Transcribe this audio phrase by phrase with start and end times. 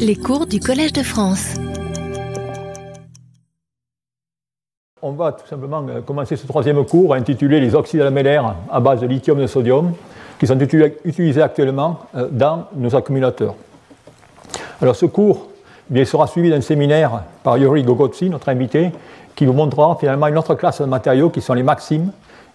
[0.00, 1.54] Les cours du Collège de France.
[5.00, 9.00] On va tout simplement euh, commencer ce troisième cours intitulé Les oxydes lamellaires à base
[9.00, 9.92] de lithium et de sodium,
[10.40, 13.54] qui sont utilisés actuellement euh, dans nos accumulateurs.
[14.82, 15.48] Alors ce cours
[15.94, 18.90] eh sera suivi d'un séminaire par Yuri Gogotsi, notre invité,
[19.36, 22.10] qui vous montrera finalement une autre classe de matériaux qui sont les maximes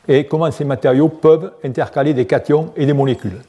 [0.09, 3.41] et comment ces matériaux peuvent intercaler des cations et des molécules.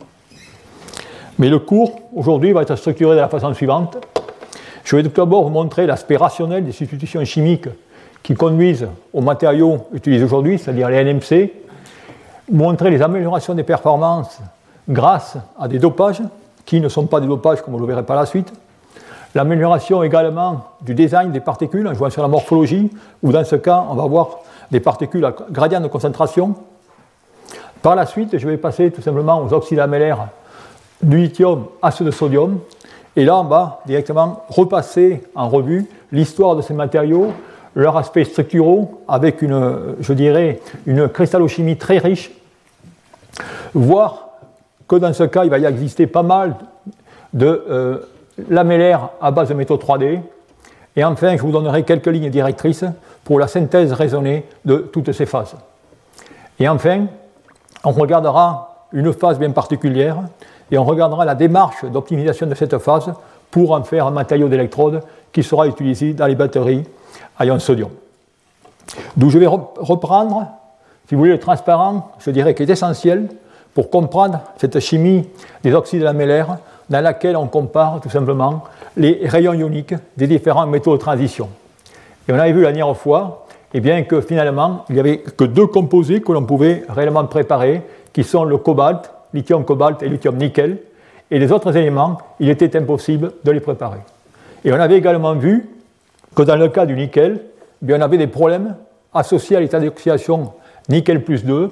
[1.42, 3.98] Mais le cours, aujourd'hui, va être structuré de la façon suivante.
[4.84, 7.68] Je vais tout d'abord vous montrer l'aspect rationnel des substitutions chimiques
[8.22, 11.50] qui conduisent aux matériaux utilisés aujourd'hui, c'est-à-dire les NMC,
[12.52, 14.38] montrer les améliorations des performances
[14.88, 16.22] grâce à des dopages
[16.64, 18.52] qui ne sont pas des dopages comme vous le verrez par la suite,
[19.34, 22.88] l'amélioration également du design des particules en jouant sur la morphologie,
[23.20, 24.38] où dans ce cas, on va voir
[24.70, 26.54] des particules à gradient de concentration.
[27.82, 29.80] Par la suite, je vais passer tout simplement aux oxydes
[31.02, 32.60] du lithium à ceux de sodium.
[33.16, 37.32] Et là, on va directement repasser en revue l'histoire de ces matériaux,
[37.74, 42.30] leurs aspects structuraux, avec une, je dirais, une cristallochimie très riche,
[43.74, 44.28] voir
[44.88, 46.56] que dans ce cas, il va y exister pas mal
[47.32, 47.98] de euh,
[48.48, 50.20] lamellaires à base de métaux 3D.
[50.96, 52.84] Et enfin, je vous donnerai quelques lignes directrices
[53.24, 55.56] pour la synthèse raisonnée de toutes ces phases.
[56.58, 57.06] Et enfin,
[57.84, 60.18] on regardera une phase bien particulière
[60.72, 63.12] et on regardera la démarche d'optimisation de cette phase
[63.50, 66.82] pour en faire un matériau d'électrode qui sera utilisé dans les batteries
[67.38, 67.90] à ion sodium.
[69.16, 70.46] D'où je vais reprendre,
[71.06, 73.28] si vous voulez, le transparent, je dirais, qui est essentiel
[73.74, 75.28] pour comprendre cette chimie
[75.62, 76.56] des oxydes lamellaires
[76.88, 78.64] dans laquelle on compare tout simplement
[78.96, 81.48] les rayons ioniques des différents métaux de transition.
[82.28, 85.44] Et on avait vu la dernière fois eh bien, que finalement, il n'y avait que
[85.44, 90.78] deux composés que l'on pouvait réellement préparer, qui sont le cobalt, lithium-cobalt et lithium-nickel.
[91.30, 94.00] Et les autres éléments, il était impossible de les préparer.
[94.64, 95.68] Et on avait également vu
[96.34, 97.40] que dans le cas du nickel,
[97.82, 98.76] eh bien, on avait des problèmes
[99.12, 100.52] associés à l'état d'oxydation
[100.88, 101.70] nickel plus 2,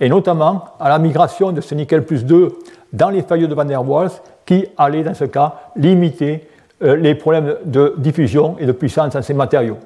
[0.00, 2.56] et notamment à la migration de ce nickel plus 2
[2.92, 4.10] dans les feuilles de Van der Waals,
[4.46, 6.48] qui allait dans ce cas limiter
[6.82, 9.78] euh, les problèmes de diffusion et de puissance dans ces matériaux.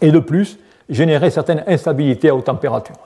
[0.00, 0.58] Et de plus,
[0.88, 2.96] générer certaines instabilités à haute température.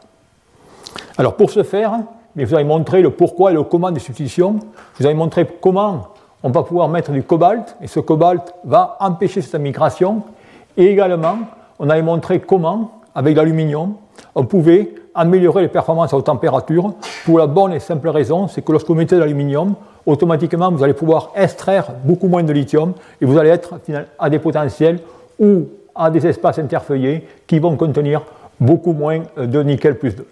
[1.19, 1.99] Alors pour ce faire,
[2.37, 4.57] je vous ai montré le pourquoi et le comment des substitutions.
[4.99, 6.09] Je vous ai montré comment
[6.43, 10.23] on va pouvoir mettre du cobalt, et ce cobalt va empêcher cette migration.
[10.77, 11.39] Et également,
[11.79, 13.95] on avait montré comment, avec l'aluminium,
[14.35, 16.95] on pouvait améliorer les performances à haute température
[17.25, 19.75] pour la bonne et simple raison, c'est que lorsque vous mettez de l'aluminium,
[20.07, 23.75] automatiquement, vous allez pouvoir extraire beaucoup moins de lithium et vous allez être
[24.19, 25.01] à des potentiels
[25.39, 28.23] ou à des espaces interfeuillés qui vont contenir
[28.59, 30.27] beaucoup moins de nickel plus 2.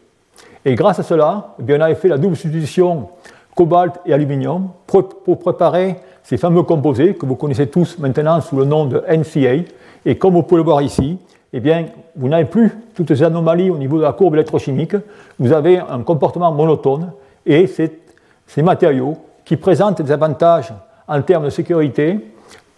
[0.64, 3.08] Et grâce à cela, eh on avait fait la double substitution
[3.54, 8.64] cobalt et aluminium pour préparer ces fameux composés que vous connaissez tous maintenant sous le
[8.64, 9.64] nom de NCA.
[10.04, 11.18] Et comme vous pouvez le voir ici,
[11.52, 14.94] eh bien, vous n'avez plus toutes ces anomalies au niveau de la courbe électrochimique,
[15.38, 17.12] vous avez un comportement monotone
[17.44, 20.72] et ces matériaux qui présentent des avantages
[21.08, 22.20] en termes de sécurité,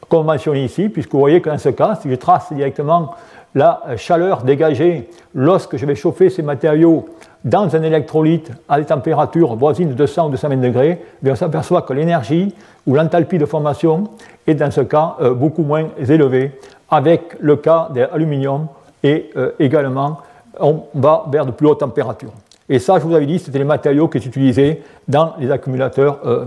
[0.09, 3.15] comme mentionné ici, puisque vous voyez que ce cas, si je trace directement
[3.55, 7.05] la chaleur dégagée lorsque je vais chauffer ces matériaux
[7.45, 11.93] dans un électrolyte à des températures voisines de 200 ou 220 degrés, on s'aperçoit que
[11.93, 12.55] l'énergie
[12.87, 14.05] ou l'enthalpie de formation
[14.47, 16.53] est dans ce cas euh, beaucoup moins élevée,
[16.91, 18.67] avec le cas de l'aluminium
[19.03, 20.19] et euh, également
[20.61, 22.33] on va vers de plus hautes températures.
[22.69, 26.21] Et ça, je vous avais dit, c'était les matériaux qui sont utilisés dans les accumulateurs
[26.25, 26.47] euh,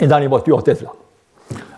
[0.00, 0.90] et dans les voitures Tesla.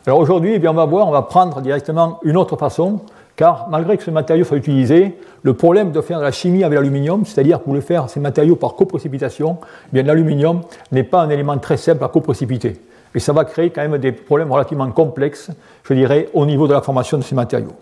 [0.06, 3.00] Alors aujourd'hui, eh on va voir, on va prendre directement une autre façon,
[3.36, 6.78] car malgré que ce matériau soit utilisé, le problème de faire de la chimie avec
[6.78, 9.58] l'aluminium, c'est-à-dire vous voulez faire ces matériaux par coprécipitation,
[9.92, 10.60] eh l'aluminium
[10.92, 12.80] n'est pas un élément très simple à coprécipiter.
[13.14, 15.50] Et ça va créer quand même des problèmes relativement complexes,
[15.84, 17.72] je dirais, au niveau de la formation de ces matériaux.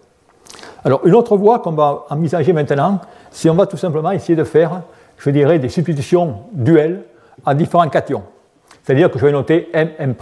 [0.85, 4.45] Alors une autre voie qu'on va envisager maintenant, c'est on va tout simplement essayer de
[4.45, 4.83] faire,
[5.17, 7.05] je dirais, des substitutions duelles
[7.47, 8.23] à différents cations.
[8.83, 10.15] C'est-à-dire que je vais noter MM'.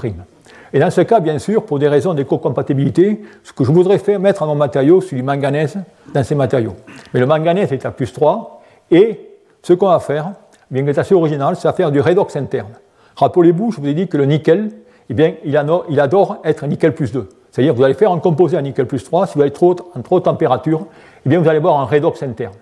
[0.72, 4.20] Et dans ce cas, bien sûr, pour des raisons d'éco-compatibilité, ce que je voudrais faire,
[4.20, 5.76] mettre en mon matériau, c'est du manganèse
[6.14, 6.76] dans ces matériaux.
[7.12, 9.20] Mais le manganèse est à plus 3, et
[9.62, 10.32] ce qu'on va faire,
[10.70, 12.72] bien qu'il est assez original, c'est à faire du redox interne.
[13.16, 14.70] Rappelez-vous, je vous ai dit que le nickel,
[15.08, 17.28] eh bien, il, adore être nickel plus 2.
[17.50, 19.74] C'est-à-dire que vous allez faire un composé à nickel plus 3, si vous allez trop,
[19.94, 20.86] en trop haute température,
[21.26, 22.54] eh bien, vous allez avoir un redox interne.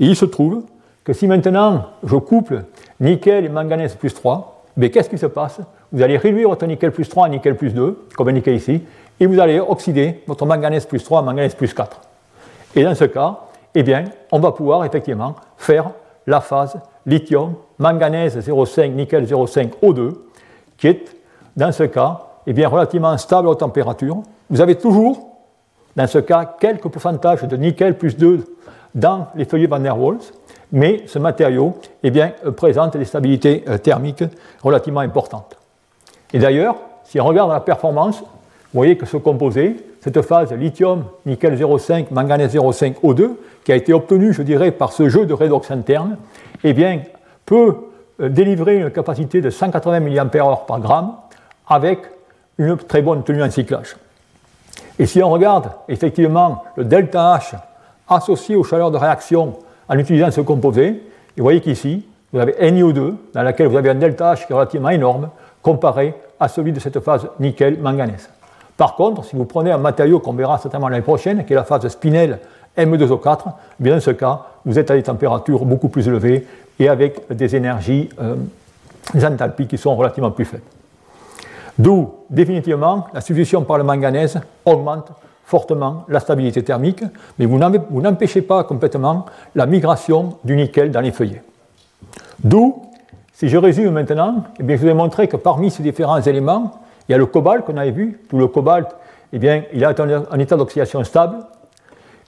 [0.00, 0.64] Et il se trouve
[1.04, 2.64] que si maintenant je couple
[2.98, 5.60] nickel et manganèse plus 3, mais qu'est-ce qui se passe?
[5.92, 8.82] Vous allez réduire votre nickel plus 3 à nickel plus 2, comme indiqué ici,
[9.20, 12.00] et vous allez oxyder votre manganèse plus 3 à manganèse plus 4.
[12.74, 13.40] Et dans ce cas,
[13.74, 15.90] eh bien, on va pouvoir effectivement faire
[16.26, 20.12] la phase lithium, manganèse 0,5, nickel 0,5, O2,
[20.78, 21.16] qui est,
[21.56, 24.22] dans ce cas, est bien, relativement stable aux températures.
[24.48, 25.28] Vous avez toujours,
[25.94, 28.44] dans ce cas, quelques pourcentages de nickel plus 2
[28.94, 30.20] dans les feuillets Van der Waals,
[30.72, 34.24] mais ce matériau eh bien, présente des stabilités thermiques
[34.62, 35.56] relativement importantes.
[36.32, 41.04] Et d'ailleurs, si on regarde la performance, vous voyez que ce composé, cette phase lithium,
[41.26, 43.30] nickel 0,5, manganèse 0,5, O2,
[43.64, 46.16] qui a été obtenue, je dirais, par ce jeu de redox interne,
[46.64, 47.02] eh bien,
[47.44, 47.76] peut
[48.20, 50.24] euh, délivrer une capacité de 180 mAh
[50.66, 51.12] par gramme
[51.68, 52.00] avec
[52.58, 53.96] une très bonne tenue en cyclage.
[54.98, 57.56] Et si on regarde effectivement le delta H
[58.08, 59.58] associé aux chaleurs de réaction
[59.88, 61.02] en utilisant ce composé,
[61.36, 64.54] vous voyez qu'ici, vous avez NiO2, dans laquelle vous avez un delta H qui est
[64.54, 65.28] relativement énorme,
[65.60, 68.30] comparé à celui de cette phase nickel-manganèse.
[68.76, 71.64] Par contre, si vous prenez un matériau qu'on verra certainement l'année prochaine, qui est la
[71.64, 72.38] phase spinel
[72.76, 73.50] M2O4, eh
[73.82, 76.46] bien dans ce cas, vous êtes à des températures beaucoup plus élevées
[76.78, 78.36] et avec des énergies, euh,
[79.12, 80.62] des enthalpies qui sont relativement plus faibles.
[81.78, 85.12] D'où, définitivement, la substitution par le manganèse augmente
[85.44, 87.04] fortement la stabilité thermique,
[87.38, 91.42] mais vous n'empêchez pas complètement la migration du nickel dans les feuillets.
[92.42, 92.82] D'où,
[93.32, 96.72] si je résume maintenant, eh je vous ai montré que parmi ces différents éléments,
[97.08, 98.20] il y a le cobalt qu'on avait vu.
[98.28, 98.88] Tout le cobalt,
[99.32, 99.94] eh bien, il a
[100.30, 101.36] un, état d'oxydation stable,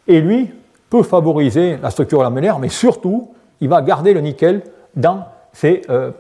[0.06, 0.50] et lui
[0.90, 3.30] peut favoriser la structure lamellaire, mais surtout,
[3.60, 4.62] il va garder le nickel
[4.96, 6.10] dans ses euh,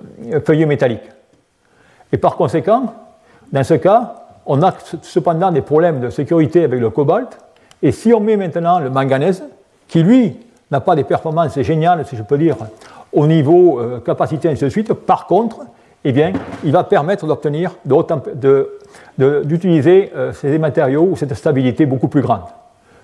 [0.44, 1.10] feuillets métalliques.
[2.12, 2.94] Et par conséquent,
[3.52, 4.14] dans ce cas,
[4.46, 4.72] on a
[5.02, 7.38] cependant des problèmes de sécurité avec le cobalt,
[7.82, 9.44] et si on met maintenant le manganèse,
[9.88, 10.36] qui lui
[10.70, 12.56] n'a pas des performances géniales, si je peux dire,
[13.14, 15.60] au niveau euh, capacité, ainsi de suite, par contre,
[16.04, 16.32] eh bien,
[16.64, 17.76] il va permettre d'obtenir,
[19.16, 22.42] d'utiliser euh, ces matériaux ou cette stabilité beaucoup plus grande.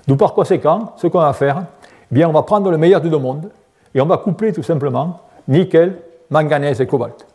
[0.07, 1.65] D'où par conséquent, ce qu'on va faire,
[2.11, 3.51] eh bien, on va prendre le meilleur des deux mondes
[3.95, 5.97] et on va coupler tout simplement nickel,
[6.29, 7.27] manganèse et cobalt.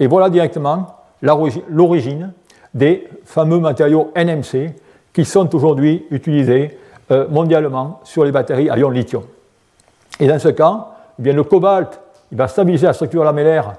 [0.00, 0.86] Et voilà directement
[1.22, 2.32] l'origine
[2.74, 4.74] des fameux matériaux NMC
[5.12, 6.76] qui sont aujourd'hui utilisés
[7.10, 9.22] euh, mondialement sur les batteries à ion lithium.
[10.18, 10.88] Et dans ce cas,
[11.18, 12.00] eh bien, le cobalt
[12.34, 13.74] il va stabiliser la structure lamellaire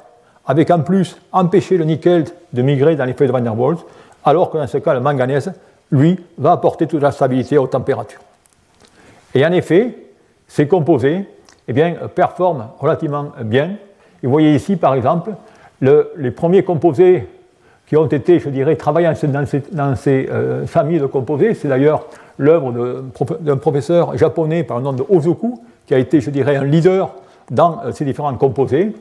[0.46, 2.24] avec en plus empêcher le nickel
[2.54, 3.80] de migrer dans les feuilles de Van der Waals,
[4.24, 5.52] alors que dans ce cas, le manganèse,
[5.92, 8.22] lui, va apporter toute la stabilité aux températures.
[9.34, 9.98] Et en effet,
[10.48, 11.28] ces composés
[11.68, 13.72] eh bien, performent relativement bien.
[14.24, 15.32] vous voyez ici, par exemple,
[15.82, 17.28] les premiers composés
[17.88, 19.12] qui ont été, je dirais, travaillés
[19.74, 21.56] dans ces, euh, familles de composés.
[21.56, 22.06] C'est d'ailleurs
[22.38, 22.72] l'œuvre
[23.42, 27.14] d'un professeur japonais par le nom de Ozoku, qui a été, je dirais, un leader
[27.50, 28.94] dans euh, ces différents composés.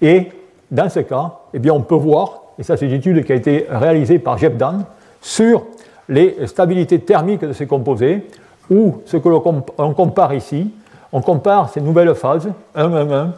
[0.00, 0.28] Et
[0.70, 3.36] dans ce cas, eh bien, on peut voir, et ça c'est une étude qui a
[3.36, 4.84] été réalisée par Jeff Dan,
[5.20, 5.64] sur
[6.08, 8.26] les stabilités thermiques de ces composés,
[8.70, 10.70] où ce que l'on compare ici,
[11.12, 13.32] on compare ces nouvelles phases, 1, 1, 1,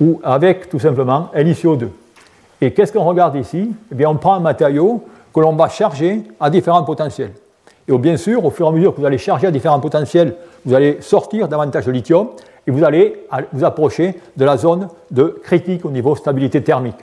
[0.00, 1.88] ou avec tout simplement LiCO2.
[2.60, 3.70] Et qu'est-ce qu'on regarde ici?
[3.92, 7.32] Eh bien, On prend un matériau que l'on va charger à différents potentiels.
[7.86, 10.34] Et bien sûr, au fur et à mesure que vous allez charger à différents potentiels,
[10.64, 12.28] vous allez sortir davantage de lithium,
[12.66, 16.98] et vous allez vous approcher de la zone de critique au niveau stabilité thermique.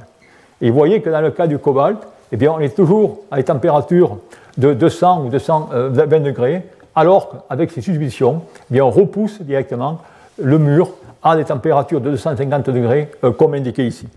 [0.62, 1.98] Et vous voyez que dans le cas du cobalt,
[2.32, 4.18] eh bien, on est toujours à des températures
[4.58, 6.64] de 200 ou 220 degrés,
[6.96, 8.44] alors qu'avec ces substitutions,
[8.74, 10.00] eh on repousse directement
[10.38, 10.92] le mur
[11.24, 14.08] à des températures de 250 degrés, euh, comme indiqué ici.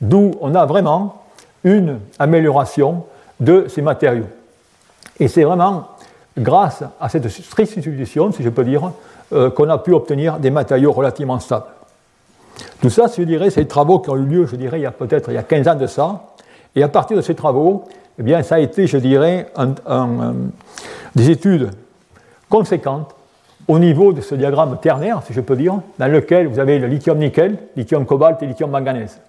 [0.00, 1.22] D'où on a vraiment
[1.62, 3.04] une amélioration
[3.38, 4.26] de ces matériaux.
[5.20, 5.88] Et c'est vraiment
[6.38, 8.92] grâce à cette stricte substitution, si je peux dire,
[9.32, 11.66] euh, qu'on a pu obtenir des matériaux relativement stables.
[12.80, 14.86] Tout ça, je dirais, c'est des travaux qui ont eu lieu, je dirais, il y
[14.86, 16.22] a peut-être il y a 15 ans de ça.
[16.74, 17.84] Et à partir de ces travaux,
[18.18, 20.32] eh bien, ça a été, je dirais, euh,
[21.14, 21.70] des études
[22.48, 23.14] conséquentes
[23.68, 26.88] au niveau de ce diagramme ternaire, si je peux dire, dans lequel vous avez le
[26.88, 29.20] lithium-nickel, lithium-cobalt et lithium-manganèse.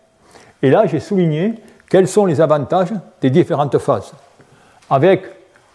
[0.61, 1.55] Et là, j'ai souligné
[1.89, 4.13] quels sont les avantages des différentes phases.
[4.89, 5.23] Avec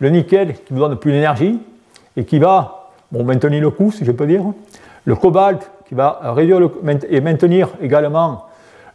[0.00, 1.58] le nickel qui nous donne plus d'énergie
[2.16, 4.42] et qui va bon, maintenir le coût, si je peux dire.
[5.04, 6.70] Le cobalt qui va réduire
[7.08, 8.44] et maintenir également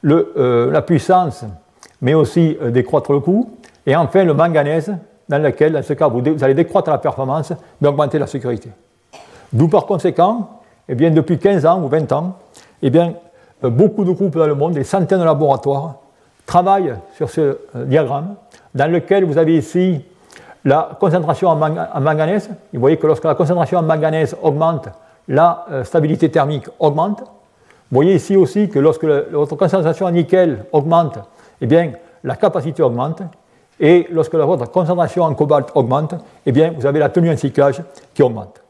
[0.05, 1.45] euh, la puissance,
[2.01, 3.51] mais aussi euh, décroître le coût.
[3.85, 4.93] Et enfin, le manganèse,
[5.27, 8.69] dans lequel, dans ce cas, vous, allez décroître la performance, mais augmenter la sécurité.
[9.51, 12.37] D'où, par conséquent, eh bien, depuis 15 ans ou 20 ans,
[12.81, 13.13] eh bien,
[13.63, 15.95] euh, beaucoup de groupes dans le monde, des centaines de laboratoires,
[16.45, 18.35] travaillent sur ce diagramme,
[18.75, 20.01] dans lequel vous avez ici
[20.65, 24.87] la concentration en, manganèse, vous voyez que lorsque la concentration en manganèse augmente,
[25.27, 27.19] la euh, stabilité thermique augmente.
[27.19, 31.19] Vous voyez ici aussi que lorsque votre concentration en nickel augmente,
[31.61, 31.91] eh bien,
[32.23, 33.21] la capacité augmente.
[33.79, 36.15] Et lorsque votre concentration en cobalt augmente,
[36.45, 37.81] eh bien, vous avez la tenue en cyclage
[38.13, 38.61] qui augmente.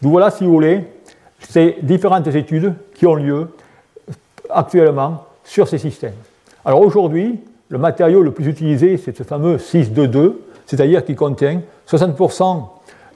[0.00, 0.92] Donc voilà, si vous voulez,
[1.40, 3.48] ces différentes études qui ont lieu
[4.50, 6.14] actuellement sur ces systèmes.
[6.64, 10.40] Alors aujourd'hui, le matériau le plus utilisé, c'est ce fameux 622,
[10.72, 12.62] c'est-à-dire qui contient 60%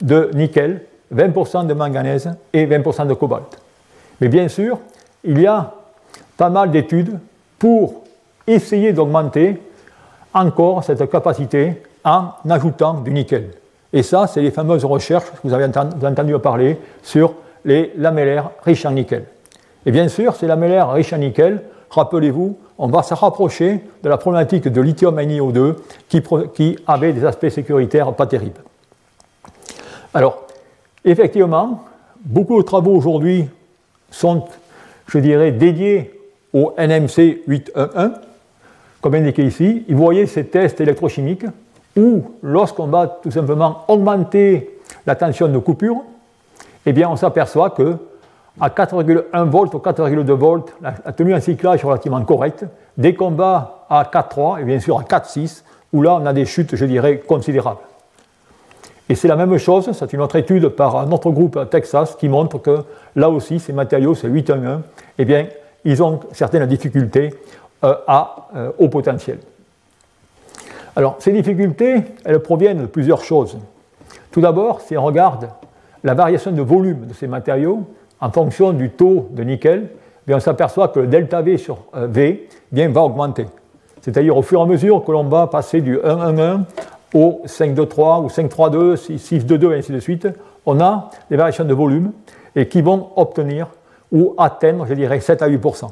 [0.03, 0.83] de nickel,
[1.15, 3.59] 20% de manganèse et 20% de cobalt.
[4.21, 4.79] Mais bien sûr,
[5.25, 5.73] il y a
[6.37, 7.19] pas mal d'études
[7.59, 8.05] pour
[8.47, 9.59] essayer d'augmenter
[10.35, 13.49] encore cette capacité en ajoutant du nickel.
[13.91, 18.85] Et ça, c'est les fameuses recherches que vous avez entendu parler sur les lamellaires riches
[18.85, 19.25] en nickel.
[19.87, 24.19] Et bien sûr, ces lamellaires riches en nickel, rappelez-vous, on va se rapprocher de la
[24.19, 25.77] problématique de lithium NiO2
[26.09, 26.23] qui,
[26.55, 28.61] qui avait des aspects sécuritaires pas terribles.
[30.13, 30.47] Alors,
[31.05, 31.85] effectivement,
[32.25, 33.47] beaucoup de travaux aujourd'hui
[34.11, 34.45] sont,
[35.07, 36.21] je dirais, dédiés
[36.53, 38.13] au NMC 811,
[39.01, 39.85] comme indiqué ici.
[39.89, 41.45] Vous voyez ces tests électrochimiques
[41.97, 46.03] où, lorsqu'on va tout simplement augmenter la tension de coupure,
[46.85, 47.97] eh bien, on s'aperçoit que
[48.61, 52.65] à 4,1 volts ou 4,2 volts, la, tenue en cyclage est relativement correcte.
[53.19, 56.75] Qu'on va à 4,3 et bien sûr à 4,6, où là on a des chutes,
[56.75, 57.81] je dirais, considérables.
[59.09, 62.17] Et c'est la même chose, c'est une autre étude par un autre groupe à Texas
[62.19, 62.79] qui montre que
[63.15, 64.81] là aussi, ces matériaux, ces 8,1,
[65.19, 65.47] eh bien,
[65.85, 67.33] ils ont certaines difficultés
[67.85, 69.39] euh, à, euh, au potentiel.
[70.97, 73.59] Alors, ces difficultés, elles proviennent de plusieurs choses.
[74.33, 75.51] Tout d'abord, si on regarde
[76.03, 77.85] la variation de volume de ces matériaux
[78.21, 79.91] en fonction du taux de nickel,
[80.29, 83.47] eh on s'aperçoit que le delta V sur euh, V bien, va augmenter.
[84.01, 86.63] C'est-à-dire au fur et à mesure que l'on va passer du 1,1,1
[87.15, 90.29] au 5,2,3 ou 5,3,2, 6,2,2 et ainsi de suite,
[90.65, 92.13] on a des variations de volume
[92.55, 93.69] et qui vont obtenir
[94.13, 95.89] ou atteindre, je dirais, 7 à 8%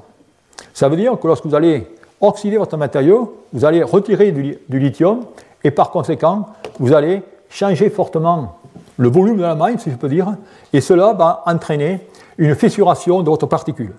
[0.73, 1.87] Ça veut dire que lorsque vous allez
[2.21, 5.21] oxyder votre matériau, vous allez retirer du, lithium
[5.63, 8.59] et par conséquent, vous allez changer fortement
[8.97, 10.35] le volume de la maille, si je peux dire,
[10.73, 12.01] et cela va entraîner
[12.39, 13.93] une fissuration de votre particule.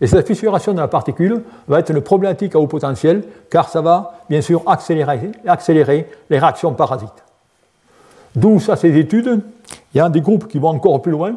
[0.00, 3.82] Et cette fissuration de la particule va être une problématique à haut potentiel, car ça
[3.82, 7.24] va bien sûr accélérer, accélérer les réactions parasites.
[8.34, 9.42] D'où ça ces études,
[9.94, 11.34] il y a des groupes qui vont encore plus loin,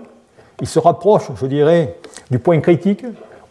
[0.61, 1.97] ils se rapprochent, je dirais,
[2.31, 3.03] du point critique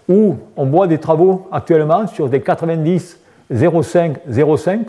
[0.08, 3.18] où on voit des travaux actuellement sur des 90
[3.52, 4.80] 0,5 0,5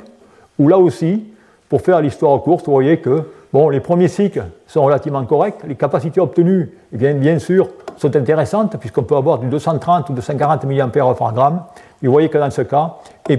[0.60, 1.26] où là aussi,
[1.68, 5.76] pour faire l'histoire courte, vous voyez que bon, les premiers cycles sont relativement corrects, les
[5.76, 11.34] capacités obtenues, bien, sûr, sont intéressantes, puisqu'on peut avoir du 230 ou 240 mAh par
[11.34, 11.64] gramme.
[12.02, 12.96] Vous voyez que dans ce cas,
[13.30, 13.38] eh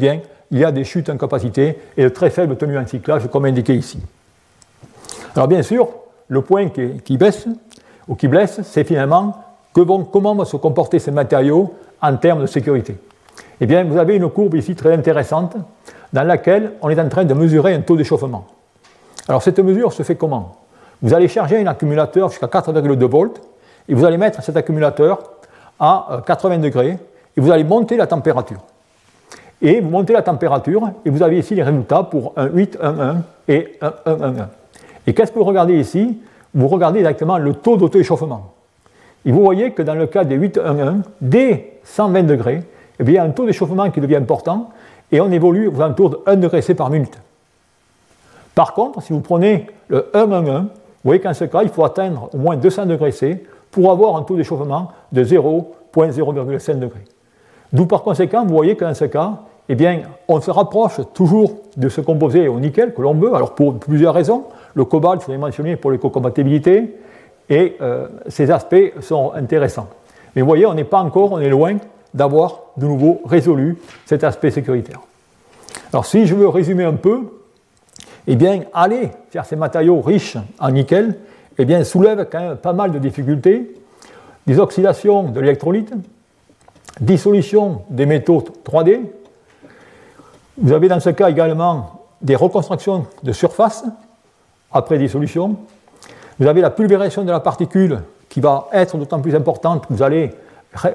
[0.50, 3.44] il y a des chutes en capacité et de très faibles tenues en cyclage, comme
[3.44, 3.98] indiqué ici.
[5.34, 5.88] Alors bien sûr,
[6.28, 7.48] le point qui baisse,
[8.06, 9.36] ou qui blesse, c'est finalement
[9.72, 12.96] comment vont se comporter ces matériaux en termes de sécurité.
[13.60, 15.56] Eh bien, vous avez une courbe ici très intéressante
[16.12, 18.46] dans laquelle on est en train de mesurer un taux d'échauffement.
[19.28, 20.56] Alors, cette mesure se fait comment?
[21.02, 23.40] Vous allez charger un accumulateur jusqu'à 4,2 volts
[23.88, 25.22] et vous allez mettre cet accumulateur
[25.78, 26.98] à 80 euh, degrés
[27.36, 28.60] et vous allez monter la température.
[29.60, 33.00] Et vous montez la température et vous avez ici les résultats pour un 8, 1,
[33.00, 33.16] 1
[33.48, 34.48] et un 1, 1, 1.
[35.06, 36.20] Et qu'est-ce que vous regardez ici?
[36.54, 38.52] Vous regardez exactement le taux d'auto-échauffement.
[39.24, 42.62] Et vous voyez que dans le cas des 811, dès 120 degrés,
[43.00, 44.70] eh bien, il y a un taux d'échauffement qui devient important
[45.10, 47.18] et on évolue aux alentours de 1 degré C par minute.
[48.54, 50.68] Par contre, si vous prenez le 111, vous
[51.04, 54.22] voyez qu'en ce cas, il faut atteindre au moins 200 degrés C pour avoir un
[54.22, 57.04] taux d'échauffement de 0,0,5 degrés.
[57.72, 59.32] D'où par conséquent, vous voyez que dans ce cas,
[59.68, 63.54] eh bien, on se rapproche toujours de ce composé au nickel que l'on veut, alors
[63.54, 64.44] pour plusieurs raisons.
[64.74, 66.96] Le cobalt, je l'ai mentionné pour l'éco-compatibilité,
[67.48, 69.88] et euh, ces aspects sont intéressants.
[70.34, 71.76] Mais vous voyez, on n'est pas encore, on est loin
[72.12, 75.00] d'avoir de nouveau résolu cet aspect sécuritaire.
[75.92, 77.20] Alors si je veux résumer un peu,
[78.26, 81.16] eh bien, aller faire ces matériaux riches en nickel
[81.58, 83.74] eh bien, soulève quand même pas mal de difficultés.
[84.46, 85.92] Des oxydations de l'électrolyte,
[87.00, 89.00] dissolution des métaux 3D.
[90.58, 93.84] Vous avez dans ce cas également des reconstructions de surface
[94.72, 95.56] après dissolution,
[96.38, 100.02] vous avez la pulvérisation de la particule qui va être d'autant plus importante que vous
[100.02, 100.32] allez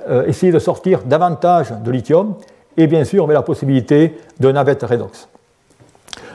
[0.10, 2.36] euh, essayer de sortir davantage de lithium,
[2.76, 5.30] et bien sûr, avec la possibilité de navette redox.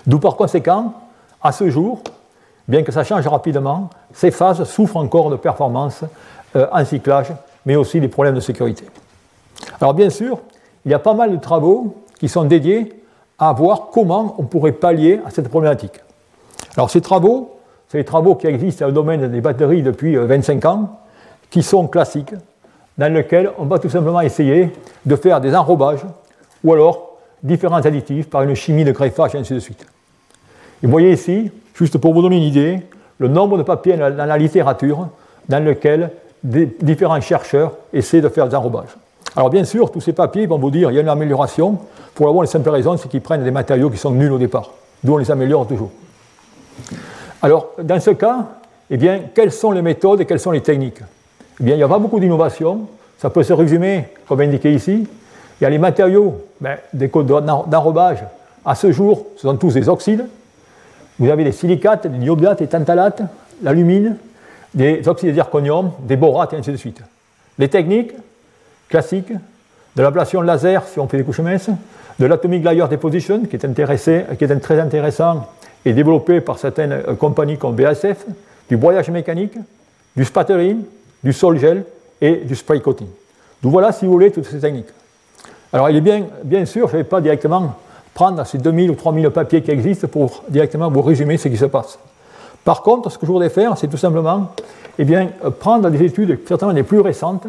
[0.07, 0.95] D'où par conséquent,
[1.43, 2.01] à ce jour,
[2.69, 6.05] bien que ça change rapidement, ces phases souffrent encore de performance
[6.57, 7.33] euh, en cyclage,
[7.67, 8.85] mais aussi des problèmes de sécurité.
[9.81, 10.39] Alors bien sûr,
[10.85, 13.03] il y a pas mal de travaux qui sont dédiés
[13.39, 16.01] à voir comment on pourrait pallier à cette problématique.
[16.77, 17.55] Alors ces travaux
[17.95, 21.01] c'est les travaux qui existent dans le domaine des batteries depuis 25 euh, ans,
[21.49, 22.35] qui sont classiques,
[22.99, 24.73] dans lesquels on va tout simplement essayer
[25.07, 26.05] de faire des enrobages
[26.65, 27.14] ou alors
[27.45, 29.87] différents additifs par une chimie de greffage et ainsi de suite.
[30.83, 32.81] Et vous voyez ici, juste pour vous donner une idée,
[33.19, 35.09] le nombre de papiers dans la littérature
[35.49, 36.11] dans lesquels
[36.43, 38.97] différents chercheurs essaient de faire des enrobages.
[39.37, 41.79] Alors bien sûr, tous ces papiers vont vous dire qu'il y a une amélioration,
[42.15, 44.71] pour avoir une simple raison, c'est qu'ils prennent des matériaux qui sont nuls au départ,
[45.03, 45.91] d'où on les améliore toujours.
[47.43, 48.47] Alors, dans ce cas,
[48.91, 51.01] eh bien, quelles sont les méthodes et quelles sont les techniques?
[51.61, 52.87] Eh bien, il n'y a pas beaucoup d'innovation.
[53.19, 55.07] Ça peut se résumer, comme indiqué ici.
[55.61, 58.25] Il y a les matériaux, ben, des codes d'enrobage.
[58.65, 60.27] À ce jour, ce sont tous des oxydes.
[61.19, 63.23] Vous avez des silicates, des niobiates, des tantalates,
[63.63, 64.17] l'alumine,
[64.75, 67.01] des oxydes zirconium, des borates et ainsi de suite.
[67.59, 68.13] Les techniques
[68.89, 69.33] classiques,
[69.97, 71.71] de l'ablation laser si on fait des couches minces,
[72.19, 75.47] de l'atomic layer deposition qui est, qui est très intéressant
[75.85, 78.25] et développé par certaines euh, compagnies comme BASF,
[78.69, 79.55] du broyage mécanique,
[80.17, 80.83] du spattering,
[81.23, 81.85] du sol gel
[82.21, 83.09] et du spray coating.
[83.63, 84.89] Donc voilà, si vous voulez, toutes ces techniques.
[85.75, 87.75] Alors il est bien, bien sûr, je ne vais pas directement
[88.15, 91.65] prendre ces 2000 ou 3000 papiers qui existent pour directement vous résumer ce qui se
[91.65, 91.99] passe.
[92.65, 94.53] Par contre, ce que je voudrais faire, c'est tout simplement
[95.01, 97.49] eh bien, prendre des études certainement les plus récentes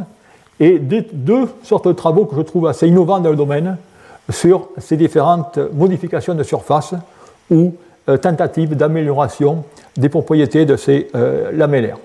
[0.59, 3.77] et deux sortes de travaux que je trouve assez innovants dans le domaine
[4.31, 6.95] sur ces différentes modifications de surface
[7.51, 7.75] ou
[8.09, 9.63] euh, tentatives d'amélioration
[9.97, 11.99] des propriétés de ces euh, lamellaires.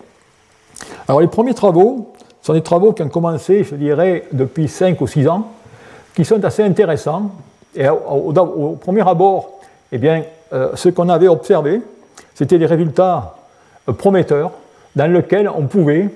[1.08, 2.12] Alors les premiers travaux
[2.42, 5.50] sont des travaux qui ont commencé, je dirais, depuis 5 ou 6 ans,
[6.14, 7.30] qui sont assez intéressants.
[7.74, 9.60] Et au, premier abord,
[9.92, 11.80] eh bien, euh, ce qu'on avait observé,
[12.34, 13.36] c'était des résultats
[13.98, 14.52] prometteurs
[14.96, 16.08] dans lesquels on pouvait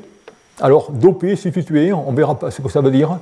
[0.60, 3.18] alors doper, substituer, on verra ce que ça veut dire,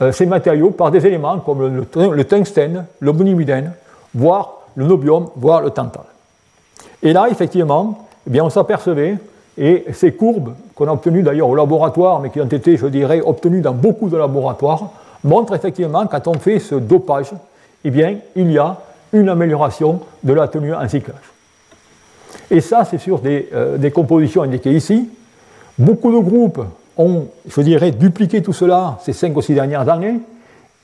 [0.00, 3.72] euh, ces matériaux par des éléments comme le, tungstène, le molybdène,
[4.14, 6.04] voire le nobium, voire le tantal.
[7.02, 9.16] Et là, effectivement, eh bien, on s'apercevait,
[9.58, 13.20] et ces courbes qu'on a obtenues d'ailleurs au laboratoire, mais qui ont été, je dirais,
[13.20, 14.90] obtenues dans beaucoup de laboratoires,
[15.24, 17.32] montrent effectivement, quand on fait ce dopage,
[17.84, 18.78] eh bien, il y a
[19.12, 21.16] une amélioration de la tenue en cyclage.
[22.50, 25.08] Et ça, c'est sur des, euh, des compositions indiquées ici,
[25.78, 26.60] Beaucoup de groupes
[26.96, 30.20] ont, je dirais, dupliqué tout cela ces cinq ou six dernières années.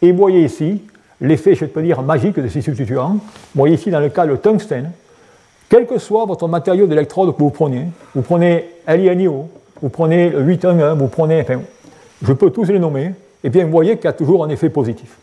[0.01, 0.83] Et voyez ici
[1.21, 3.19] l'effet, je peux dire, magique de ces substituants.
[3.55, 4.93] Voyez ici dans le cas le tungstène,
[5.69, 9.49] quel que soit votre matériau d'électrode que vous preniez, vous prenez LiNiO,
[9.83, 11.61] vous prenez le 811, vous prenez, enfin,
[12.23, 13.13] je peux tous les nommer,
[13.45, 15.17] et bien vous voyez qu'il y a toujours un effet positif.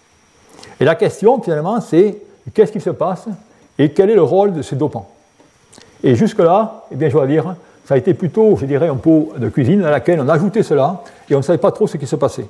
[0.80, 2.17] Et la question, finalement, c'est
[2.54, 3.25] qu'est-ce qui se passe
[3.78, 5.10] et quel est le rôle de ces dopants?
[6.04, 9.34] Et jusque-là, eh bien, je dois dire, ça a été plutôt, je dirais, un pot
[9.38, 12.08] de cuisine dans laquelle on ajoutait cela et on ne savait pas trop ce qui
[12.08, 12.47] se passait.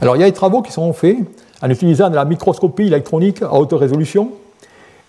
[0.00, 1.16] Alors il y a des travaux qui sont faits
[1.62, 4.30] en utilisant de la microscopie électronique à haute résolution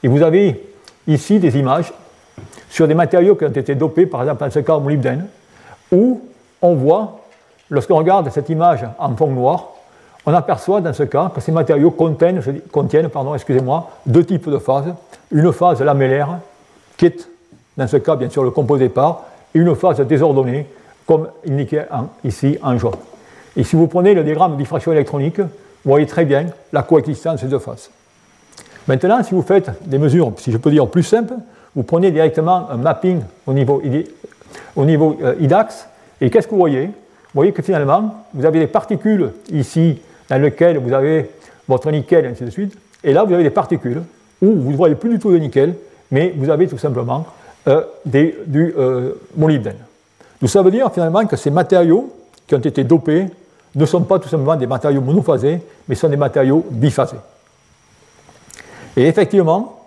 [0.04, 0.64] et vous avez
[1.08, 1.94] ici des images
[2.70, 5.28] sur des matériaux qui ont été dopés, par exemple dans ce cas au molybdène,
[5.92, 6.22] où
[6.62, 7.22] on voit,
[7.70, 9.70] lorsqu'on regarde cette image en fond noir,
[10.26, 12.42] on aperçoit dans ce cas que ces matériaux contiennent,
[14.06, 14.94] deux types de phases.
[15.32, 16.40] Une phase lamellaire
[16.98, 17.30] qui est
[17.78, 19.24] dans ce cas bien sûr le composé par,
[19.56, 20.68] et une phase désordonnée,
[21.06, 21.84] comme indiqué
[22.24, 22.96] ici en jaune.
[23.56, 25.48] Et si vous prenez le diagramme de diffraction électronique, vous
[25.86, 27.90] voyez très bien la coexistence de ces deux phases.
[28.88, 31.36] Maintenant, si vous faites des mesures, si je peux dire plus simples,
[31.76, 33.82] vous prenez directement un mapping au niveau,
[34.76, 35.88] au niveau euh, IDAX,
[36.20, 36.90] et qu'est-ce que vous voyez?
[37.34, 41.30] Vous voyez que finalement, vous avez des particules ici dans lesquelles vous avez
[41.68, 44.02] votre nickel, et ainsi de suite, et là, vous avez des particules
[44.42, 45.76] où vous ne voyez plus du tout de nickel,
[46.12, 47.26] mais vous avez tout simplement
[47.68, 49.78] euh, du euh, molybdène.
[50.40, 52.14] Donc ça veut dire finalement que ces matériaux
[52.46, 53.26] qui ont été dopés
[53.76, 57.18] ne sont pas tout simplement des matériaux monophasés, mais sont des matériaux biphasés.
[58.96, 59.80] Et effectivement,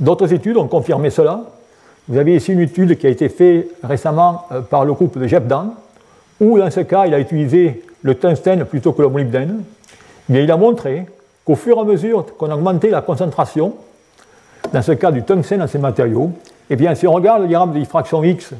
[0.00, 1.40] d'autres études ont confirmé cela.
[2.08, 5.26] Vous avez ici une étude qui a été faite récemment euh, par le groupe de
[5.26, 5.74] Jepdan,
[6.40, 9.62] où dans ce cas, il a utilisé le tungstène plutôt que le molybdène.
[10.28, 11.06] Il a montré
[11.44, 13.74] qu'au fur et à mesure qu'on augmentait la concentration,
[14.72, 16.32] dans ce cas du tungstène dans ces matériaux,
[16.70, 18.52] eh bien, si on regarde le diagramme de diffraction X,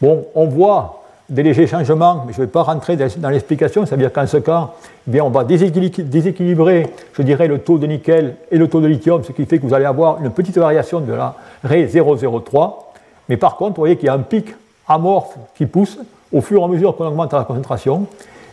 [0.00, 4.12] bon, on voit des légers changements, mais je ne vais pas rentrer dans l'explication, c'est-à-dire
[4.12, 4.72] qu'en ce cas,
[5.08, 8.86] eh bien, on va déséquilibrer, je dirais, le taux de nickel et le taux de
[8.86, 12.92] lithium, ce qui fait que vous allez avoir une petite variation de la Ré 003.
[13.30, 14.54] Mais par contre, vous voyez qu'il y a un pic
[14.86, 15.98] amorphe qui pousse
[16.34, 18.06] au fur et à mesure qu'on augmente la concentration.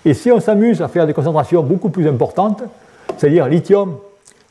[0.05, 2.63] Et si on s'amuse à faire des concentrations beaucoup plus importantes,
[3.17, 3.97] c'est-à-dire lithium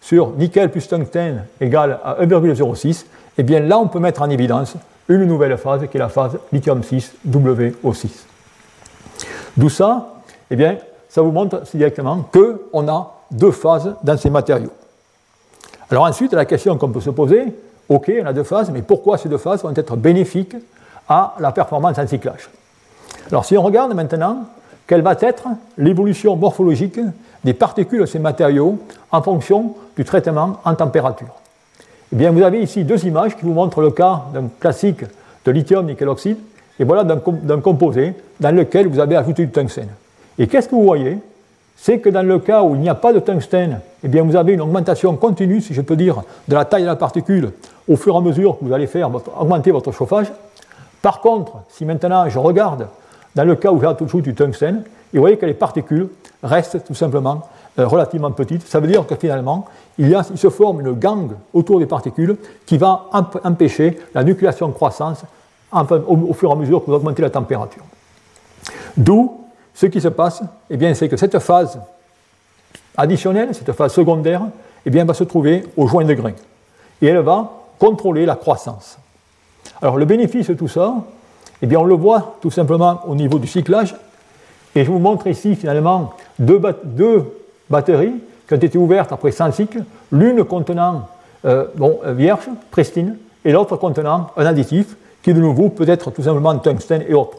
[0.01, 3.05] sur nickel plus tungstène égale à 1,06, et
[3.39, 4.75] eh bien là on peut mettre en évidence
[5.09, 8.09] une nouvelle phase qui est la phase lithium-6 WO6.
[9.57, 10.15] D'où ça
[10.51, 10.77] Eh bien,
[11.09, 14.71] ça vous montre directement qu'on a deux phases dans ces matériaux.
[15.91, 17.45] Alors ensuite, la question qu'on peut se poser,
[17.89, 20.55] ok, on a deux phases, mais pourquoi ces deux phases vont être bénéfiques
[21.09, 22.49] à la performance en cyclage?
[23.31, 24.45] Alors si on regarde maintenant,
[24.87, 26.99] quelle va être l'évolution morphologique
[27.45, 28.79] des particules de ces matériaux
[29.13, 31.41] en fonction du traitement en température
[32.13, 35.05] eh bien, vous avez ici deux images qui vous montrent le cas d'un classique
[35.45, 36.39] de lithium nickel oxyde,
[36.79, 39.91] et voilà d'un composé dans lequel vous avez ajouté du tungstène.
[40.39, 41.19] Et qu'est-ce que vous voyez?
[41.77, 44.35] C'est que dans le cas où il n'y a pas de tungstène, eh bien, vous
[44.35, 47.53] avez une augmentation continue, si je peux dire, de la taille de la particule
[47.89, 50.33] au fur et à mesure que vous allez faire augmenter votre chauffage.
[51.03, 52.89] Par contre, si maintenant je regarde
[53.35, 56.09] dans le cas où j'ai toujours du tungstène, vous voyez que les particules
[56.43, 57.43] restent tout simplement
[57.79, 59.67] euh, relativement petites, ça veut dire que finalement,
[59.99, 63.07] il, se forme une gangue autour des particules qui va
[63.45, 65.23] empêcher la nucléation croissance
[65.73, 67.85] au, fur et à mesure que vous augmentez la température.
[68.97, 69.41] D'où
[69.75, 71.79] ce qui se passe, eh bien, c'est que cette phase
[72.97, 74.43] additionnelle, cette phase secondaire,
[74.85, 76.33] eh bien, va se trouver au joint de grain.
[77.01, 78.99] Et elle va contrôler la croissance.
[79.81, 80.95] Alors le bénéfice de tout ça,
[81.63, 83.95] eh bien, on le voit tout simplement au niveau du cyclage.
[84.75, 86.61] Et je vous montre ici finalement deux,
[87.69, 88.15] batteries
[88.47, 91.09] qui ont été ouvertes après 100 cycles, l'une contenant
[91.45, 96.11] euh, bon, euh, vierge, pristine, et l'autre contenant un additif qui de nouveau peut être
[96.11, 97.39] tout simplement tungstène et autres.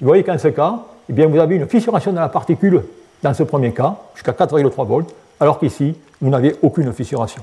[0.00, 2.82] Vous voyez qu'en ce cas, eh bien, vous avez une fissuration de la particule
[3.22, 7.42] dans ce premier cas, jusqu'à 4,3 volts, alors qu'ici, vous n'avez aucune fissuration.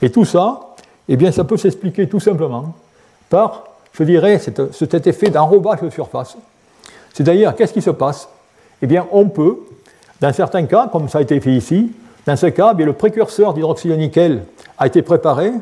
[0.00, 0.60] Et tout ça,
[1.08, 2.74] eh bien, ça peut s'expliquer tout simplement
[3.28, 6.36] par, je dirais, cet, effet d'enrobage de surface.
[7.12, 8.28] C'est-à-dire, qu'est-ce qui se passe?
[8.82, 9.58] Eh bien, on peut,
[10.20, 11.92] dans certains cas, comme ça a été fait ici,
[12.26, 14.42] dans ce cas, eh le précurseur nickel
[14.78, 15.52] a été préparé,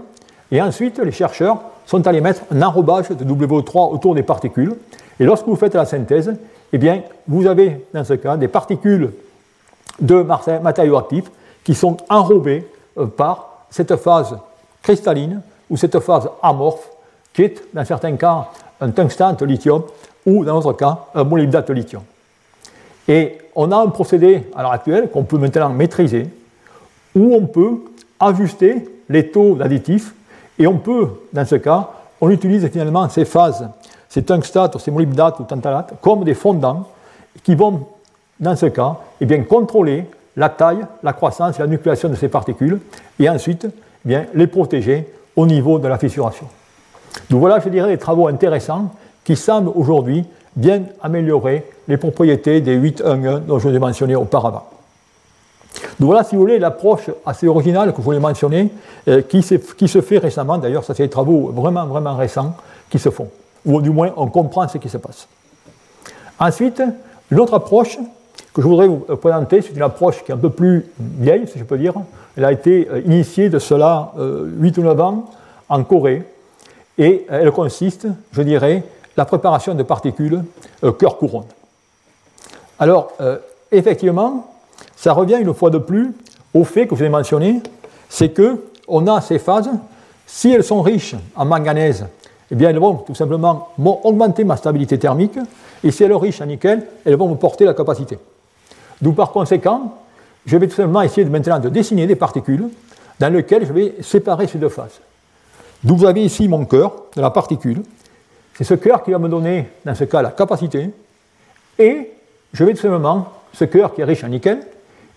[0.51, 4.75] et ensuite, les chercheurs sont allés mettre un enrobage de WO3 autour des particules.
[5.19, 6.35] Et lorsque vous faites la synthèse,
[6.73, 9.13] eh bien, vous avez, dans ce cas, des particules
[10.01, 10.27] de
[10.63, 11.31] matériaux actifs
[11.65, 12.67] qui sont enrobées
[12.99, 14.37] euh, par cette phase
[14.83, 16.91] cristalline ou cette phase amorphe
[17.37, 18.49] qui est, dans certains cas,
[18.81, 19.83] un tungstène lithium
[20.25, 22.03] ou, dans d'autres cas, un molybdate lithium.
[23.07, 26.29] Et on a un procédé à l'heure actuelle qu'on peut maintenant maîtriser
[27.15, 27.83] où on peut
[28.19, 30.15] ajuster les taux d'additifs
[30.59, 31.91] et on peut, dans ce cas,
[32.23, 33.69] on utilise finalement ces phases,
[34.09, 36.89] ces tungstates, ces molybdates ou tantalates, comme des fondants
[37.45, 37.87] qui vont,
[38.41, 42.29] dans ce cas, eh bien, contrôler la taille, la croissance et la nucléation de ces
[42.29, 42.81] particules,
[43.21, 46.47] et ensuite eh bien, les protéger au niveau de la fissuration.
[47.31, 48.91] Donc voilà, je dirais, des travaux intéressants
[49.25, 50.25] qui semblent aujourd'hui
[50.55, 54.65] bien améliorer les propriétés des 8.1.1 dont je vous ai mentionné auparavant.
[56.01, 58.71] Donc voilà, si vous voulez, l'approche assez originale que je voulais mentionner,
[59.09, 62.55] euh, qui, se fait récemment, d'ailleurs, ça c'est des travaux vraiment, vraiment récents
[62.89, 63.29] qui se font,
[63.65, 65.29] ou du moins on comprend ce qui se passe.
[66.39, 66.83] Ensuite,
[67.31, 67.99] une autre approche
[68.53, 71.59] que je voudrais vous présenter, c'est une approche qui est un peu plus vieille, si
[71.59, 71.95] je peux dire.
[72.37, 75.25] Elle a été euh, initiée de cela 8 euh, ou 9 ans
[75.69, 76.23] en Corée,
[76.99, 78.83] et elle consiste, je dirais,
[79.17, 80.43] la préparation de particules
[80.99, 81.47] cœur-couronne.
[82.79, 83.13] Alors,
[83.73, 84.53] effectivement,
[84.97, 86.13] ça revient une fois de plus
[86.55, 87.63] au fait que je vous ai mentionné,
[88.09, 89.71] c'est qu'on a ces phases,
[90.27, 92.07] si elles sont riches en manganèse,
[92.51, 95.39] eh bien elles vont tout simplement augmenter ma stabilité thermique,
[95.85, 98.19] et si elles sont riches en nickel, elles vont me porter la capacité.
[99.01, 99.95] D'où par conséquent,
[100.47, 102.69] je vais tout simplement essayer de, maintenant de dessiner des particules
[103.19, 105.01] dans lesquelles je vais séparer ces deux phases.
[105.85, 107.83] D'où vous avez ici mon cœur de la particule.
[108.55, 110.91] C'est ce cœur qui va me donner, dans ce cas, la capacité.
[111.79, 112.11] Et
[112.53, 114.61] je vais tout simplement, ce cœur qui est riche en nickel,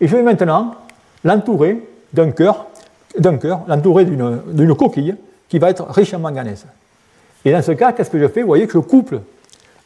[0.02, 0.76] et je vais maintenant
[1.24, 2.66] l'entourer d'un cœur,
[3.18, 5.16] d'un cœur, l'entourer d'une coquille
[5.48, 6.66] qui va être riche en manganèse.
[7.46, 8.42] Et dans ce cas, qu'est-ce que je fais?
[8.42, 9.22] Vous voyez que je couple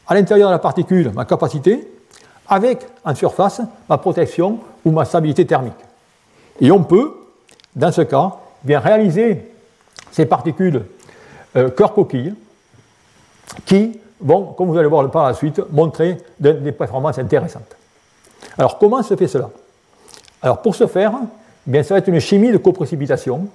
[0.06, 1.88] à l'intérieur de la particule ma capacité
[2.48, 5.72] avec en surface ma protection ou ma stabilité thermique.
[6.60, 7.14] Et on peut,
[7.74, 8.32] dans ce cas,
[8.62, 9.53] bien réaliser
[10.14, 10.82] ces particules
[11.56, 12.34] euh, cœur-coquille
[13.66, 17.76] qui vont, comme vous allez voir par la suite, montrer des performances intéressantes.
[18.56, 19.50] Alors comment se fait cela?
[20.40, 21.12] Alors pour ce faire,
[21.66, 23.48] eh bien, ça va être une chimie de coprécipitation,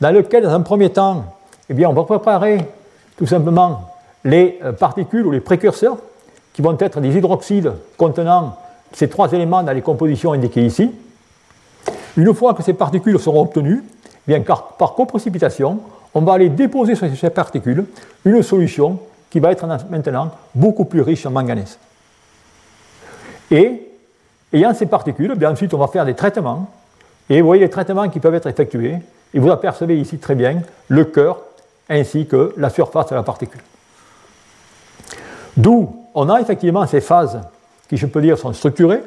[0.00, 1.24] dans laquelle, dans un premier temps,
[1.68, 2.64] eh bien, on va préparer
[3.16, 3.90] tout simplement
[4.22, 5.96] les euh, particules ou les précurseurs,
[6.52, 8.56] qui vont être des hydroxydes contenant
[8.92, 10.92] ces trois éléments dans les compositions indiquées ici.
[12.16, 13.82] Une fois que ces particules seront obtenues,
[14.44, 15.80] car, par coprécipitation,
[16.14, 17.84] on va aller déposer sur ces particules
[18.24, 18.98] une solution
[19.30, 21.78] qui va être maintenant beaucoup plus riche en manganèse.
[23.50, 23.82] Et
[24.52, 26.68] ayant ces particules, bien ensuite on va faire des traitements,
[27.28, 28.96] et vous voyez les traitements qui peuvent être effectués,
[29.34, 31.40] et vous apercevez ici très bien le cœur
[31.88, 33.60] ainsi que la surface de la particule.
[35.56, 37.40] D'où on a effectivement ces phases
[37.88, 39.02] qui, je peux dire, sont structurées,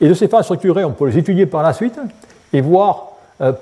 [0.00, 1.98] et de ces phases structurées, on peut les étudier par la suite
[2.52, 3.08] et voir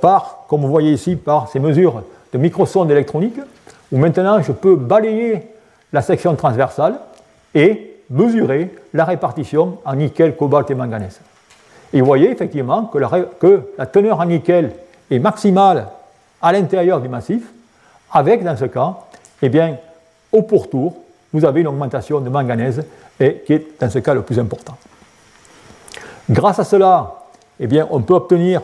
[0.01, 3.41] par, comme vous voyez ici, par ces mesures de microsondes électroniques,
[3.93, 5.43] où maintenant je peux balayer
[5.93, 6.99] la section transversale
[7.55, 11.21] et mesurer la répartition en nickel, cobalt et manganèse.
[11.93, 14.73] Et vous voyez effectivement que la, teneur en nickel
[15.11, 15.89] est maximale
[16.43, 17.43] à l'intérieur du massif,
[18.13, 18.95] avec dans ce cas,
[19.43, 19.77] eh bien,
[20.33, 20.95] au pourtour,
[21.33, 22.85] vous avez une augmentation de manganèse
[23.19, 24.77] et qui est dans ce cas le plus important.
[26.29, 27.15] Grâce à cela,
[27.59, 28.63] eh bien, on peut obtenir,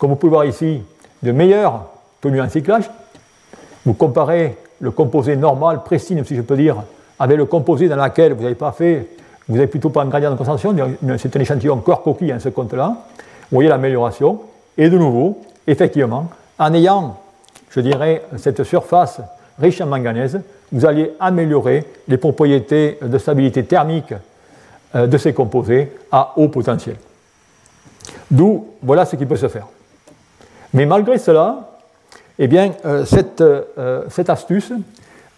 [0.00, 0.82] comme vous pouvez voir ici,
[1.22, 1.84] de meilleures
[2.22, 2.90] tenu en cyclage.
[3.84, 6.82] Vous comparez le composé normal, précis, si je peux dire,
[7.18, 9.06] avec le composé dans lequel vous n'avez pas fait,
[9.46, 10.74] vous n'avez plutôt pas un gradient de concentration,
[11.18, 12.96] c'est un échantillon corps coquille en ce compte-là.
[13.50, 14.40] Vous voyez l'amélioration.
[14.78, 17.18] Et de nouveau, effectivement, en ayant,
[17.68, 19.20] je dirais, cette surface
[19.58, 20.40] riche en manganèse,
[20.72, 24.14] vous allez améliorer les propriétés de stabilité thermique
[24.94, 26.96] euh, de ces composés à haut potentiel.
[28.30, 29.66] D'où, voilà ce qui peut se faire.
[30.72, 31.70] Mais malgré cela,
[32.38, 34.72] eh bien, euh, cette, euh, cette, astuce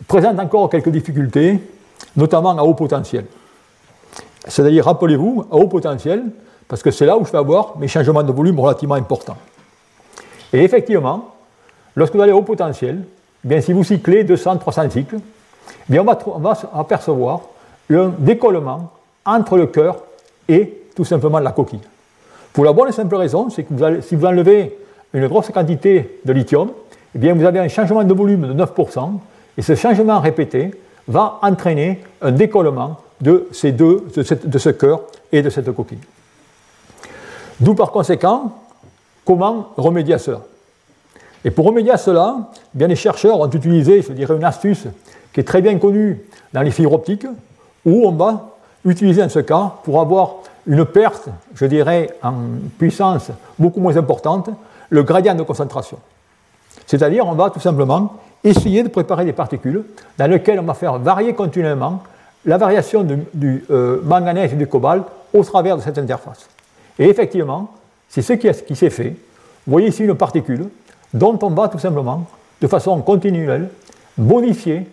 [0.07, 1.59] présente encore quelques difficultés,
[2.17, 3.25] notamment à haut potentiel.
[4.47, 6.25] C'est-à-dire, rappelez-vous, à haut potentiel,
[6.69, 9.37] parce que c'est là où je vais avoir mes changements de volume relativement importants.
[10.53, 11.35] Et effectivement,
[11.97, 13.05] lorsque vous allez à haut potentiel,
[13.45, 17.41] eh bien, si vous cyclez 200-300 cycles, eh bien, on va apercevoir
[17.91, 18.93] un décollement
[19.25, 19.99] entre le cœur
[20.49, 21.81] et tout simplement la coquille.
[22.53, 24.77] Pour la bonne et simple raison, c'est que si vous enlevez
[25.15, 26.71] une grosse quantité de lithium,
[27.15, 29.19] eh bien vous avez un changement de volume de 9%,
[29.59, 30.71] et ce changement répété
[31.07, 35.99] va entraîner un décollement de, ces deux, de, ce cœur et de cette coquille.
[37.61, 38.53] D'où par conséquent,
[39.25, 40.41] comment remédier à cela?
[41.45, 44.87] Et pour remédier à cela, eh bien, les chercheurs ont utilisé, je dirais, une astuce
[45.33, 46.21] qui est très bien connue
[46.53, 47.27] dans les fibres optiques,
[47.85, 48.51] où on va
[48.85, 52.35] utiliser en ce cas pour avoir une perte, je dirais, en
[52.79, 54.51] puissance beaucoup moins importante,
[54.93, 55.99] le gradient de concentration.
[56.87, 59.85] C'est-à-dire, on va tout simplement essayer de préparer des particules
[60.19, 62.03] dans lesquelles on va faire varier continuellement
[62.45, 63.03] la variation
[63.33, 66.47] du, euh, manganèse et du cobalt au travers de cette interface.
[66.99, 67.71] Et effectivement,
[68.07, 69.17] c'est ce qui, qui s'est fait.
[69.67, 70.69] Vous voyez ici une particule
[71.15, 72.27] dont on va tout simplement,
[72.61, 73.71] de façon continuelle,
[74.19, 74.87] bonifier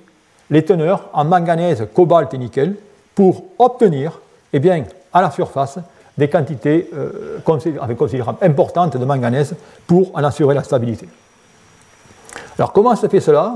[0.50, 2.78] les teneurs en manganèse, cobalt et nickel
[3.16, 4.22] pour obtenir,
[4.54, 5.80] eh bien, à la surface,
[6.20, 9.56] des quantités euh, considérables, importantes de manganèse
[9.88, 11.08] pour en assurer la stabilité.
[12.58, 13.56] Alors comment se fait cela?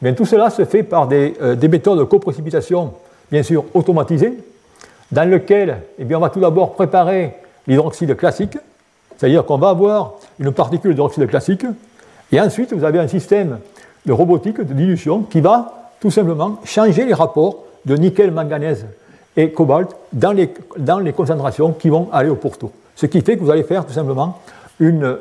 [0.00, 2.94] Bien, Tout cela se fait par des, euh, méthodes de coprécipitation,
[3.30, 4.38] bien sûr automatisées,
[5.10, 7.34] dans lesquelles eh bien, on va tout d'abord préparer
[7.66, 8.58] l'hydroxyde classique,
[9.16, 11.66] c'est-à-dire qu'on va avoir une particule d'hydroxyde classique,
[12.30, 13.58] et ensuite vous avez un système
[14.06, 18.86] de robotique, de dilution, qui va tout simplement changer les rapports de nickel, manganèse
[19.36, 22.70] et cobalt dans les, dans les concentrations qui vont aller au pourtour.
[22.94, 24.38] Ce qui fait que vous allez faire tout simplement
[24.78, 25.18] une,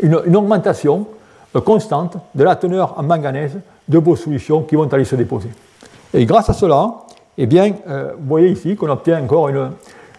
[0.00, 1.06] une, augmentation
[1.56, 5.48] euh, constante de la teneur en manganèse de vos solutions qui vont aller se déposer.
[6.14, 6.92] Et grâce à cela,
[7.36, 9.70] eh bien, euh, vous voyez ici qu'on obtient encore une,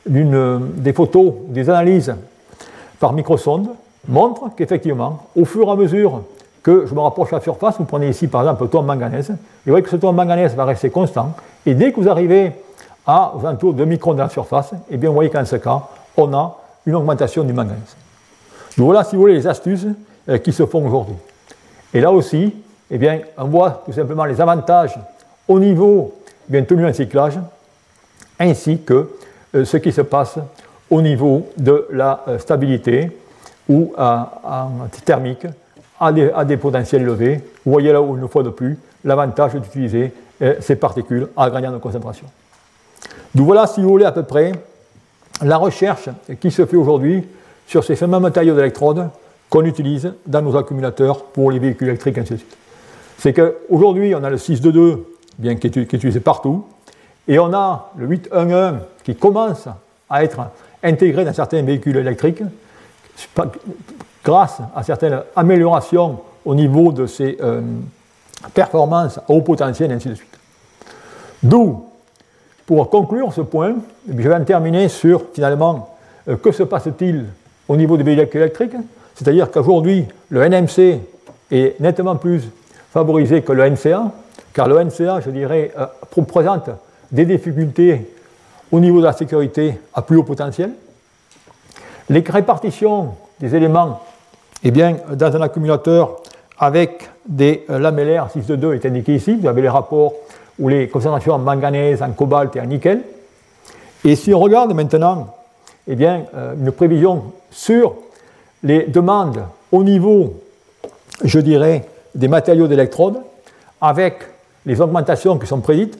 [0.05, 2.13] des photos, des analyses
[2.99, 3.69] par microsonde,
[4.07, 6.21] montrent qu'effectivement, au fur et à mesure
[6.63, 8.83] que je me rapproche de la surface, vous prenez ici par exemple le taux en
[8.83, 9.33] manganèse, et
[9.65, 11.33] vous voyez que ce taux en manganèse va rester constant,
[11.65, 12.53] et dès que vous arrivez
[13.09, 15.81] à aux alentours de microns de la surface, et bien, vous voyez qu'en ce cas,
[16.15, 17.95] on a une augmentation du manganèse.
[18.77, 19.87] Donc voilà, si vous voulez, les astuces
[20.29, 21.15] euh, qui se font aujourd'hui.
[21.91, 22.53] Et là aussi,
[22.91, 24.99] eh bien, on voit tout simplement les avantages
[25.47, 26.13] au niveau
[26.47, 27.39] eh bien tenu en cyclage,
[28.39, 29.09] ainsi que
[29.55, 30.37] euh, ce qui se passe
[30.91, 33.09] au niveau de la euh, stabilité
[33.67, 34.67] ou en
[35.03, 35.47] thermique
[35.99, 37.43] à des, à des, potentiels élevés.
[37.65, 40.13] Vous voyez là où, une fois de plus, l'avantage d'utiliser
[40.61, 42.25] ces particules à gradient de concentration.
[43.35, 44.51] Donc voilà, si vous voulez, à peu près
[45.41, 47.23] la recherche qui se fait aujourd'hui
[47.67, 49.09] sur ces fameux matériaux d'électrodes
[49.49, 52.57] qu'on utilise dans nos accumulateurs pour les véhicules électriques, ainsi de suite.
[53.17, 55.05] C'est qu'aujourd'hui, on a le 622
[55.37, 56.65] bien, qui, est, qui est utilisé partout,
[57.27, 59.67] et on a le 811 qui commence
[60.09, 60.39] à être
[60.83, 62.41] intégré dans certains véhicules électriques
[64.23, 67.61] grâce à certaines améliorations au niveau de ses euh,
[68.53, 70.37] performances haut potentiel, ainsi de suite.
[71.43, 71.85] D'où
[72.69, 73.77] pour conclure ce point,
[74.07, 75.95] je vais en terminer sur finalement
[76.27, 77.25] euh, que se passe-t-il
[77.67, 78.75] au niveau des véhicules électriques?
[79.15, 80.99] C'est-à-dire qu'aujourd'hui, le NMC
[81.49, 82.43] est nettement plus
[82.93, 84.11] favorisé que le NCA,
[84.53, 86.69] car le NCA, je dirais, euh, présente
[87.11, 88.07] des difficultés
[88.71, 90.69] au niveau de la sécurité à plus haut potentiel.
[92.07, 93.99] Les répartitions des éléments,
[94.63, 96.17] eh bien, dans un accumulateur
[96.59, 99.37] avec des euh, lamellaires 6 de 2 est indiqué ici.
[99.41, 100.13] Vous avez les rapports
[100.59, 103.01] ou les concentrations en manganèse, en cobalt et en nickel.
[104.03, 105.35] Et si on regarde maintenant
[105.87, 107.95] eh bien, euh, une prévision sur
[108.63, 110.35] les demandes au niveau,
[111.23, 113.15] je dirais, des matériaux d'électrode,
[113.81, 114.19] avec
[114.65, 115.97] les augmentations qui sont prédites,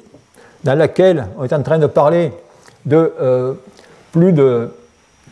[0.64, 2.32] dans laquelle on est en train de parler
[2.86, 3.54] de euh,
[4.12, 4.70] plus de,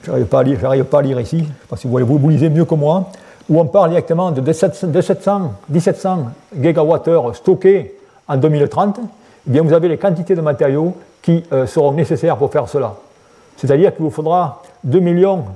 [0.03, 0.43] je n'arrive pas,
[0.89, 2.75] pas, à lire ici, je ne sais pas si vous, vous, vous lisez mieux que
[2.75, 3.11] moi,
[3.49, 7.95] où on parle directement de 1700, 1700 gigawattheures stockés
[8.27, 12.51] en 2030, eh bien vous avez les quantités de matériaux qui euh, seront nécessaires pour
[12.51, 12.95] faire cela.
[13.55, 14.99] C'est-à-dire qu'il vous faudra 2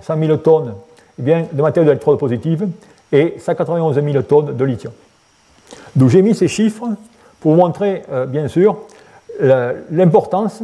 [0.01, 0.73] 100 000 tonnes
[1.19, 2.67] eh de matériaux d'électrode positive
[3.11, 4.93] et 191 000 tonnes de lithium.
[5.95, 6.87] D'où j'ai mis ces chiffres
[7.39, 8.77] pour vous montrer, euh, bien sûr,
[9.89, 10.61] l'importance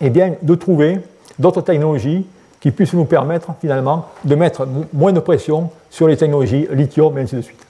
[0.00, 1.00] eh de trouver
[1.38, 2.26] d'autres technologies
[2.60, 7.22] qui puissent nous permettre finalement de mettre moins de pression sur les technologies lithium et
[7.22, 7.60] ainsi de suite.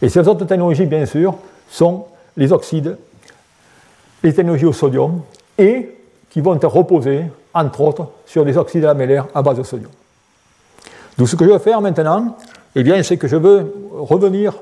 [0.00, 1.36] Et ces autres technologies, bien sûr,
[1.70, 2.96] sont les oxydes,
[4.22, 5.22] les technologies au sodium
[5.58, 5.96] et
[6.30, 9.90] qui vont être reposées, entre autres, sur des oxydes lamellaires à base de sodium.
[11.18, 12.36] Donc ce que je vais faire maintenant,
[12.74, 14.54] eh c'est que je veux revenir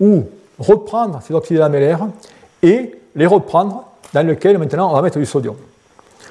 [0.00, 0.24] ou
[0.58, 2.06] reprendre ces oxydes lamellaires
[2.62, 5.56] et les reprendre dans lesquels maintenant on va mettre du sodium.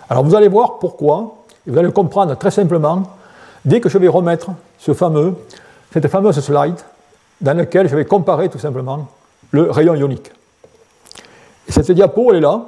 [0.10, 3.04] Alors vous allez voir pourquoi, et vous allez le comprendre très simplement
[3.64, 5.36] dès que je vais remettre ce fameux,
[5.94, 6.80] cette fameuse slide
[7.40, 9.08] dans laquelle je vais comparer tout simplement
[9.52, 10.32] le rayon ionique.
[11.68, 12.62] Et cette diapo, elle est là,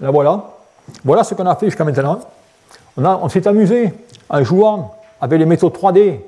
[0.00, 0.50] la voilà.
[1.04, 2.20] Voilà ce qu'on a fait jusqu'à maintenant.
[2.96, 3.92] On, on s'est amusé
[4.28, 6.20] en jouant avec les métaux 3D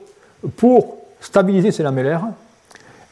[0.57, 2.23] pour stabiliser ces lamellaires.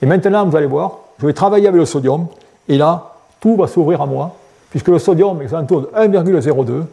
[0.01, 2.27] Et maintenant, vous allez voir, je vais travailler avec le sodium,
[2.69, 4.35] et là, tout va s'ouvrir à moi,
[4.71, 6.85] puisque le sodium est autour de 1,02,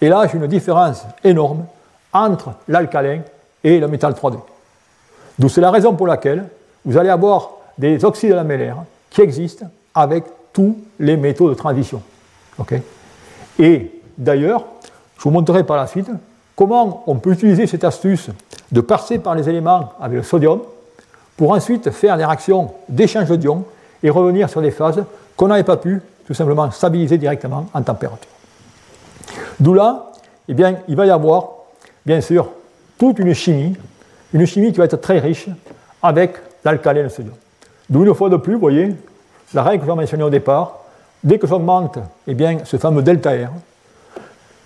[0.00, 1.64] et là, j'ai une différence énorme
[2.12, 3.20] entre l'alcalin
[3.62, 4.38] et le métal 3D.
[5.38, 6.44] D'où c'est la raison pour laquelle
[6.84, 8.78] vous allez avoir des oxydes lamellaires
[9.10, 12.02] qui existent avec tous les métaux de transition.
[13.58, 14.64] et d'ailleurs,
[15.16, 16.10] je vous montrerai par la suite
[16.56, 18.30] comment on peut utiliser cette astuce
[18.70, 20.60] de passer par les éléments avec le sodium
[21.36, 23.64] pour ensuite faire des réactions d'échange d'ions
[24.02, 25.02] et revenir sur des phases
[25.36, 28.30] qu'on n'avait pas pu tout simplement stabiliser directement en température.
[29.58, 30.12] D'où là,
[30.48, 31.48] eh bien, il va y avoir,
[32.04, 32.50] bien sûr,
[32.98, 33.76] toute une chimie,
[34.32, 35.48] une chimie qui va être très riche
[36.02, 36.34] avec
[36.64, 37.34] l'alcalin et le sodium.
[37.88, 38.94] D'où une fois de plus, vous voyez,
[39.54, 40.78] la règle que j'ai mentionnée au départ,
[41.22, 43.50] dès que j'augmente eh bien, ce fameux delta R,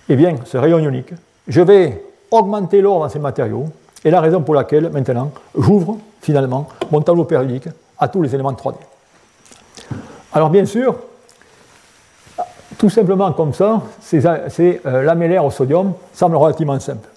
[0.09, 1.13] eh bien, ce rayon ionique,
[1.47, 3.67] je vais augmenter l'or dans ces matériaux,
[4.03, 7.67] et la raison pour laquelle, maintenant, j'ouvre finalement mon tableau périodique
[7.97, 8.75] à tous les éléments 3D.
[10.31, 10.95] Alors, bien sûr,
[12.77, 14.25] tout simplement comme ça, ces,
[14.85, 17.09] euh, au sodium semblent relativement simples.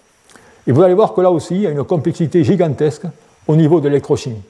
[0.66, 3.04] Et vous allez voir que là aussi, il y a une complexité gigantesque
[3.46, 4.42] au niveau de l'électrochimie.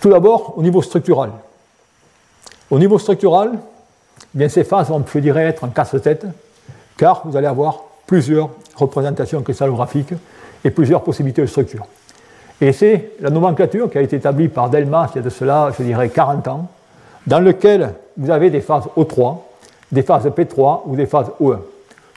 [0.00, 1.30] Tout d'abord, au niveau structural.
[2.70, 6.26] Au niveau structural, eh bien, ces phases vont, je dirais, être en casse-tête,
[6.96, 10.14] car vous allez avoir plusieurs représentations cristallographiques
[10.64, 11.86] et plusieurs possibilités de structure.
[12.60, 15.70] Et c'est la nomenclature qui a été établie par Delmas il y a de cela,
[15.76, 16.68] je dirais, 40 ans,
[17.26, 19.36] dans lequel vous avez des phases O3,
[19.92, 21.58] des phases P3 ou des phases O1.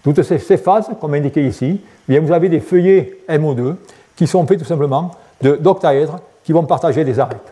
[0.04, 3.76] Toutes ces, phases, comme indiqué ici, eh bien vous avez des feuillets MO2
[4.15, 7.51] qui sont faits tout simplement d'octaèdres qui vont partager des arêtes.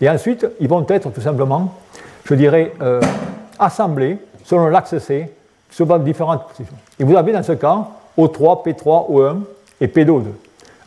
[0.00, 1.74] Et ensuite, ils vont être tout simplement,
[2.24, 3.00] je dirais, euh,
[3.58, 5.32] assemblés selon l'axe C
[5.70, 6.76] sur différentes positions.
[6.98, 9.38] Et vous avez dans ce cas O3, P3, O1
[9.80, 10.24] et P2, O2.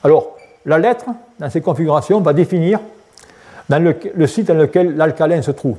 [0.04, 1.06] Alors, la lettre,
[1.40, 2.80] dans ces configurations, va définir
[3.68, 5.78] dans le, site dans lequel l'alcalin se trouve.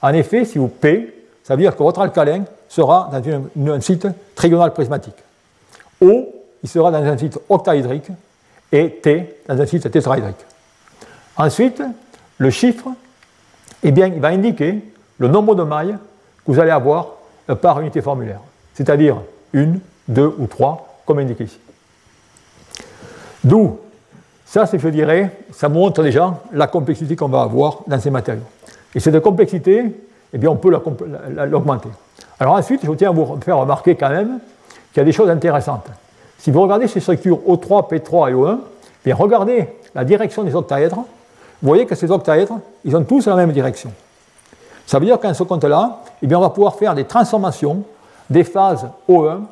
[0.00, 3.10] En effet, si vous P, ça veut dire que votre alcalin sera
[3.56, 5.16] dans un site trigonal prismatique.
[6.00, 6.28] O,
[6.62, 8.08] il sera dans un site octaédrique
[8.70, 10.36] et T dans un site tétraédrique.
[11.36, 11.82] Ensuite,
[12.42, 12.88] le chiffre,
[13.84, 14.80] eh il va indiquer
[15.18, 15.96] le nombre de mailles
[16.44, 17.14] que vous allez avoir
[17.60, 18.40] par unité formulaire,
[18.74, 19.18] c'est-à-dire
[19.52, 19.78] une,
[20.08, 21.60] deux ou trois, comme indiqué ici.
[23.44, 23.78] D'où,
[24.44, 28.42] ça, je dirais, ça montre déjà la complexité qu'on va avoir dans ces matériaux.
[28.94, 29.84] Et cette complexité,
[30.32, 31.88] eh bien, on peut l'augmenter.
[32.40, 34.40] Alors ensuite, je tiens à vous faire remarquer quand même
[34.92, 35.86] qu'il y a des choses intéressantes.
[36.38, 38.58] Si vous regardez ces structures O3, P3 et O1,
[39.06, 41.04] eh regardez la direction des octaèdres.
[41.62, 43.92] Vous voyez que ces octaèdres, ils ont tous la même direction.
[44.84, 47.84] Ça veut dire qu'en ce compte-là, eh on va pouvoir faire des transformations
[48.28, 49.42] des phases O1,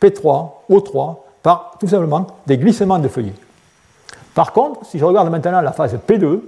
[0.00, 3.34] P3, O3 par tout simplement des glissements de feuillets.
[4.34, 6.42] Par contre, si je regarde maintenant la phase P2, vous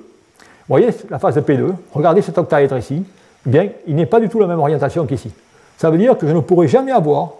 [0.68, 3.04] voyez la phase P2, regardez cet octaèdre ici,
[3.46, 5.32] eh bien, il n'est pas du tout la même orientation qu'ici.
[5.78, 7.30] Ça veut dire que je ne pourrai jamais avoir,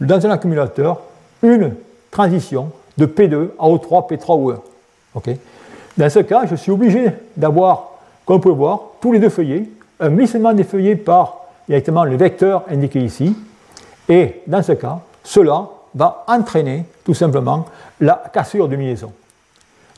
[0.00, 1.00] dans un accumulateur,
[1.42, 1.74] une
[2.10, 4.60] transition de P2 à O3, P3 ou 1.
[5.98, 7.90] Dans ce cas, je suis obligé d'avoir,
[8.24, 9.64] comme vous pouvez voir, tous les deux feuillets,
[9.98, 11.38] un glissement des feuillets par
[11.68, 13.36] directement le vecteur indiqué ici,
[14.08, 17.66] et dans ce cas, cela va entraîner tout simplement
[18.00, 19.12] la cassure de liaison.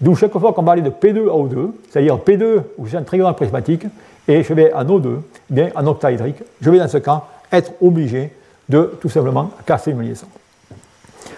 [0.00, 3.02] D'où chaque fois qu'on va aller de P2 à O2, c'est-à-dire P2 où j'ai un
[3.02, 3.84] trigonal prismatique,
[4.26, 5.20] et je vais en O2, eh
[5.50, 8.32] bien en octaédrique, je vais dans ce cas être obligé
[8.70, 10.28] de tout simplement casser une liaison.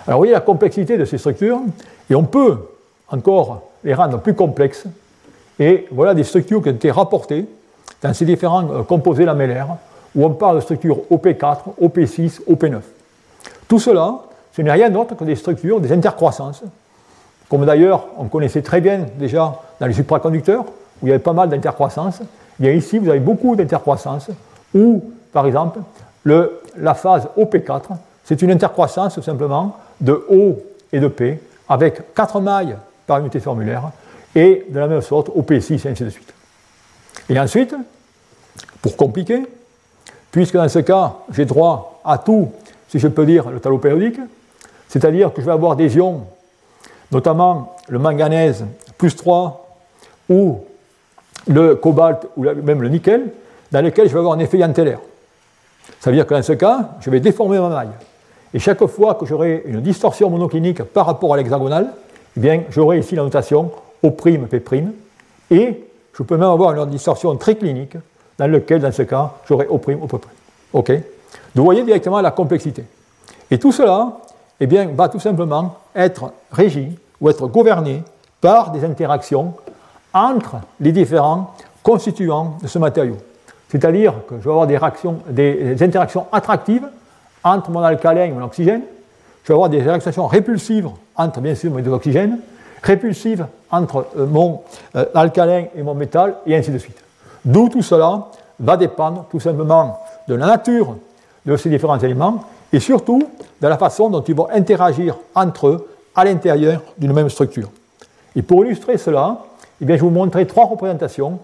[0.07, 1.59] Alors vous voyez la complexité de ces structures,
[2.09, 2.59] et on peut
[3.09, 4.85] encore les rendre plus complexes,
[5.59, 7.47] et voilà des structures qui ont été rapportées
[8.03, 9.77] dans ces différents euh, composés lamellaires,
[10.15, 12.81] où on parle de structures OP4, OP6, OP9.
[13.69, 14.19] Tout cela,
[14.53, 16.63] ce n'est rien d'autre que des structures, des intercroissances,
[17.49, 21.33] comme d'ailleurs on connaissait très bien déjà dans les supraconducteurs, où il y avait pas
[21.33, 24.31] mal d'intercroissance, eh bien ici vous avez beaucoup d'intercroissance,
[24.75, 25.03] où
[25.33, 25.81] par exemple
[26.25, 27.83] la phase OP4,
[28.25, 30.59] c'est une intercroissance simplement de O
[30.93, 32.77] et de P, avec 4 mailles
[33.07, 33.91] par unité formulaire,
[34.35, 36.33] et de la même sorte OP6 et ainsi de suite.
[37.29, 37.75] Et ensuite,
[38.81, 39.43] pour compliquer,
[40.31, 42.51] puisque dans ce cas j'ai droit à tout,
[42.89, 44.19] si je peux dire, le talot périodique,
[44.89, 46.27] c'est-à-dire que je vais avoir des ions,
[47.11, 48.65] notamment le manganèse
[48.99, 49.79] plus 3
[50.29, 50.61] ou
[51.49, 53.33] le cobalt ou même le nickel,
[53.71, 55.01] dans lesquels je vais avoir un effet yantellaire.
[56.01, 57.89] Ça veut dire que dans ce cas, je vais déformer ma maille.
[58.55, 61.89] Et chaque fois que j'aurai une distorsion monoclinique par rapport à l'hexagonale,
[62.41, 63.71] bien, j'aurai ici la notation
[64.03, 64.27] O'P',
[65.51, 67.97] et je peux même avoir une distorsion triclinique
[68.39, 70.27] dans laquelle, dans ce cas, j'aurai O'P'.
[70.73, 70.93] OK?
[71.55, 72.85] Vous voyez directement la complexité.
[73.51, 74.19] Et tout cela
[74.61, 78.03] eh bien, va tout simplement être régi ou être gouverné
[78.41, 79.55] par des interactions
[80.15, 83.17] entre les différents constituants de ce matériau.
[83.69, 86.87] C'est-à-dire que je vais avoir des, réactions, des interactions attractives
[87.43, 88.83] entre mon alcalin et mon oxygène.
[89.43, 92.39] Je vais avoir des réactions répulsives entre, bien sûr, mes deux oxygènes,
[92.83, 94.61] répulsives entre euh, mon
[94.97, 97.03] euh, alcalin et mon métal, et ainsi de suite.
[97.45, 98.29] D'où tout cela
[98.61, 100.97] va dépendre tout simplement de la nature
[101.45, 103.23] de ces différents éléments et surtout
[103.61, 107.71] de la façon dont ils vont interagir entre eux à l'intérieur d'une même structure.
[108.37, 109.39] Et pour illustrer cela,
[109.81, 111.41] eh bien, je vais vous montrer trois représentations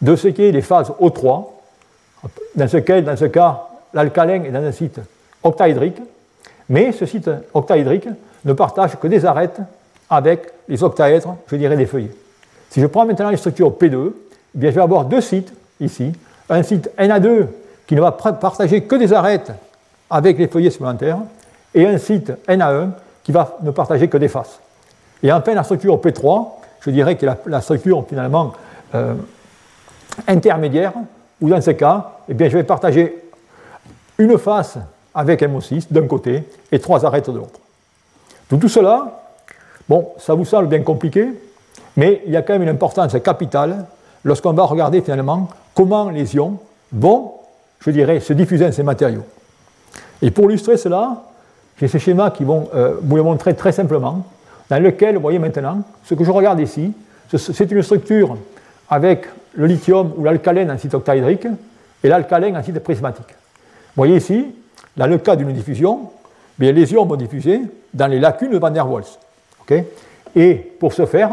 [0.00, 1.46] de ce qui est les phases O3,
[2.54, 5.00] dans ce, cas, dans ce cas, l'alcalin est dans un site
[5.42, 5.98] octaédrique,
[6.72, 8.08] mais ce site octaédrique
[8.46, 9.60] ne partage que des arêtes
[10.08, 12.14] avec les octaèdres, je dirais, des feuillets.
[12.70, 14.12] Si je prends maintenant les structures P2, eh
[14.54, 16.12] bien, je vais avoir deux sites ici.
[16.48, 17.46] Un site Na2
[17.86, 19.52] qui ne va partager que des arêtes
[20.08, 21.18] avec les feuillets supplémentaires,
[21.74, 22.88] et un site Na1
[23.22, 24.58] qui va ne partager que des faces.
[25.22, 26.48] Et enfin, la structure P3,
[26.80, 28.54] je dirais que la, la structure finalement
[28.94, 29.12] euh,
[30.26, 30.94] intermédiaire,
[31.38, 33.14] où dans ce cas, eh bien, je vais partager
[34.16, 34.78] une face
[35.14, 37.60] avec MO6 d'un côté et trois arêtes de l'autre.
[38.48, 39.22] tout cela,
[39.88, 41.28] bon, ça vous semble bien compliqué,
[41.96, 43.86] mais il y a quand même une importance capitale
[44.24, 46.58] lorsqu'on va regarder finalement comment les ions
[46.92, 47.32] vont,
[47.80, 49.24] je dirais, se diffuser dans ces matériaux.
[50.20, 51.24] Et pour illustrer cela,
[51.78, 54.24] j'ai ces schémas qui vont euh, vous le montrer très simplement,
[54.70, 56.92] dans lequel, vous voyez maintenant, ce que je regarde ici,
[57.36, 58.36] c'est une structure
[58.88, 61.46] avec le lithium ou l'alcalène en site octaédrique
[62.04, 63.28] et l'alcalène en site prismatique.
[63.28, 64.46] Vous voyez ici,
[64.96, 66.10] dans le cas d'une diffusion,
[66.58, 67.60] bien, les ions vont diffuser
[67.94, 69.04] dans les lacunes de Van der Waals.
[70.36, 71.30] et pour ce faire,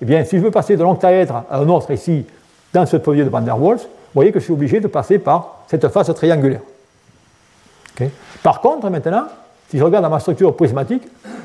[0.00, 2.24] eh bien, si je veux passer de l'octaèdre à un autre ici,
[2.72, 5.18] dans ce foyer de Van der Waals, vous voyez que je suis obligé de passer
[5.18, 6.60] par cette face triangulaire.
[8.42, 9.24] Par contre, maintenant,
[9.68, 11.02] si je regarde dans ma structure prismatique,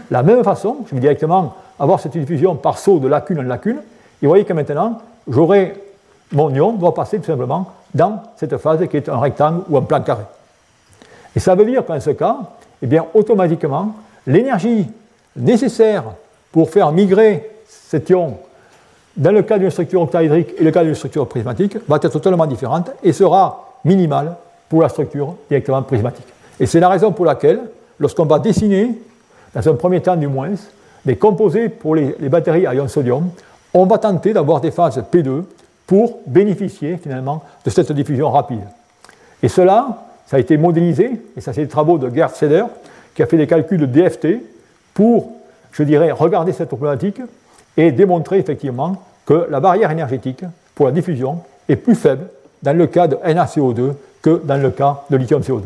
[0.10, 3.78] la même façon, je vais directement avoir cette diffusion par saut de lacune en lacune,
[4.22, 5.76] et vous voyez que maintenant, j'aurai
[6.32, 9.82] mon ion doit passer tout simplement dans cette phase qui est un rectangle ou un
[9.82, 10.24] plan carré.
[11.38, 12.36] Et ça veut dire qu'en ce cas,
[12.82, 13.94] eh bien, automatiquement,
[14.26, 14.88] l'énergie
[15.36, 16.04] nécessaire
[16.52, 18.40] pour faire migrer cet ion
[19.16, 22.48] dans le cas d'une structure octaédrique et le cas d'une structure prismatique va être totalement
[22.48, 24.36] différente et sera minimale
[24.68, 26.26] pour la structure directement prismatique.
[26.60, 27.60] Et c'est la raison pour laquelle,
[28.00, 29.00] lorsqu'on va dessiner,
[29.54, 30.56] dans un premier temps du moins,
[31.06, 33.30] des composés pour les, batteries à ion sodium,
[33.76, 35.44] on va tenter d'avoir des phases P2
[35.86, 38.64] pour bénéficier finalement de cette diffusion rapide.
[39.44, 42.66] Et cela, ça a été modélisé, et ça c'est les travaux de Gerd Seder,
[43.16, 44.42] qui a fait des calculs de DFT
[44.94, 45.32] pour,
[45.72, 47.22] je dirais, regarder cette problématique
[47.76, 50.44] et démontrer effectivement que la barrière énergétique
[50.76, 52.28] pour la diffusion est plus faible
[52.62, 55.64] dans le cas de NaCO2 que dans le cas de lithium CO2.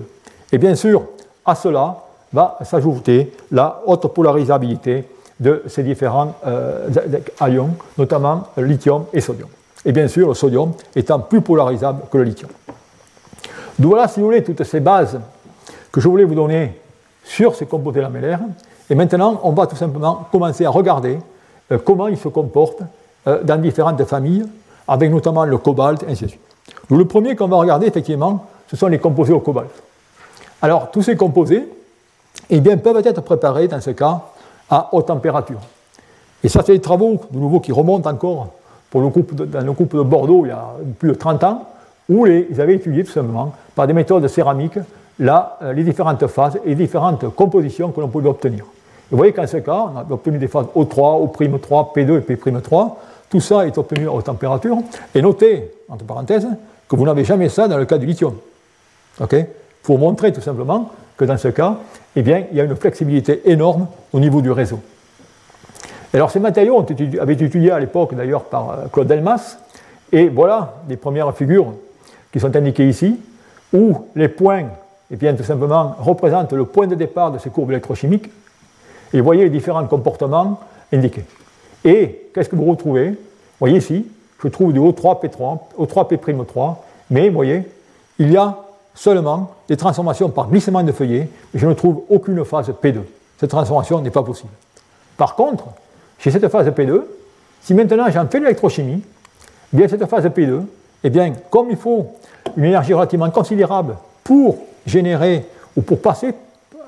[0.52, 1.04] Et bien sûr,
[1.46, 1.98] à cela
[2.34, 5.06] va s'ajouter la haute polarisabilité
[5.40, 6.88] de ces différents euh,
[7.48, 9.50] ions, notamment lithium et sodium.
[9.84, 12.52] Et bien sûr, le sodium étant plus polarisable que le lithium.
[13.80, 15.20] Donc voilà, si vous voulez, toutes ces bases
[15.92, 16.80] que je voulais vous donner
[17.24, 18.40] sur ces composés lamellaires.
[18.90, 21.20] Et maintenant, on va tout simplement commencer à regarder
[21.72, 22.84] euh, comment ils se comportent
[23.28, 24.46] euh, dans différentes familles,
[24.88, 26.42] avec notamment le cobalt, et ainsi de suite.
[26.90, 29.72] Le premier qu'on va regarder, effectivement, ce sont les composés au cobalt.
[30.62, 31.68] Alors, tous ces composés
[32.50, 34.22] eh bien, peuvent être préparés, dans ce cas,
[34.70, 35.60] à haute température.
[36.44, 38.48] Et ça, c'est des travaux, de nouveau, qui remontent encore
[38.94, 41.68] dans le groupe de Bordeaux il y a plus de 30 ans,
[42.12, 44.78] où ils avaient étudié tout simplement, par des méthodes céramiques,
[45.22, 48.66] euh, les différentes phases et les différentes compositions que l'on pouvait obtenir.
[49.10, 52.92] vous voyez qu'en ce cas, on a obtenu des phases O3, O'3, P2 et P'3.
[53.30, 54.78] Tout ça est obtenu à haute température.
[55.16, 56.48] Et notez, entre parenthèses,
[56.90, 58.34] que vous n'avez jamais ça dans le cas du lithium.
[59.22, 59.36] OK?
[59.84, 61.78] Pour montrer tout simplement que dans ce cas,
[62.16, 64.80] eh bien, il y a une flexibilité énorme au niveau du réseau.
[66.14, 66.86] alors ces matériaux
[67.22, 69.58] avaient été étudiés à l'époque d'ailleurs par euh, Claude Delmas,
[70.12, 71.74] et voilà les premières figures
[72.32, 73.20] qui sont indiquées ici,
[73.74, 74.66] où les points,
[75.10, 78.30] eh bien, tout simplement, représentent le point de départ de ces courbes électrochimiques,
[79.14, 80.60] et vous voyez les différents comportements
[80.94, 81.26] indiqués.
[81.84, 83.10] Et qu'est-ce que vous retrouvez?
[83.10, 83.18] Vous
[83.60, 84.06] voyez ici,
[84.42, 86.76] je trouve du O3P3, O3P'3,
[87.10, 87.64] mais vous voyez,
[88.20, 88.58] il y a
[88.94, 93.00] seulement des transformations par glissement de feuillet, mais je ne trouve aucune phase P2.
[93.40, 94.52] Cette transformation n'est pas possible.
[95.18, 95.66] Par contre,
[96.20, 97.02] chez cette phase P2,
[97.62, 99.02] si maintenant j'en fais l'électrochimie,
[99.74, 100.62] eh bien cette phase P2,
[101.04, 102.08] eh bien, comme il faut
[102.58, 105.46] une énergie relativement considérable pour générer
[105.76, 106.34] ou pour passer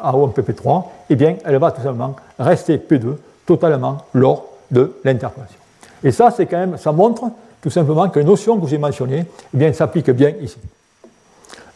[0.01, 5.57] à OMPP3, eh bien, elle va tout simplement rester P2 totalement lors de l'interpolation.
[6.03, 7.23] Et ça, c'est quand même, ça montre
[7.61, 10.57] tout simplement que les notions que j'ai mentionnées eh bien, s'appliquent bien ici.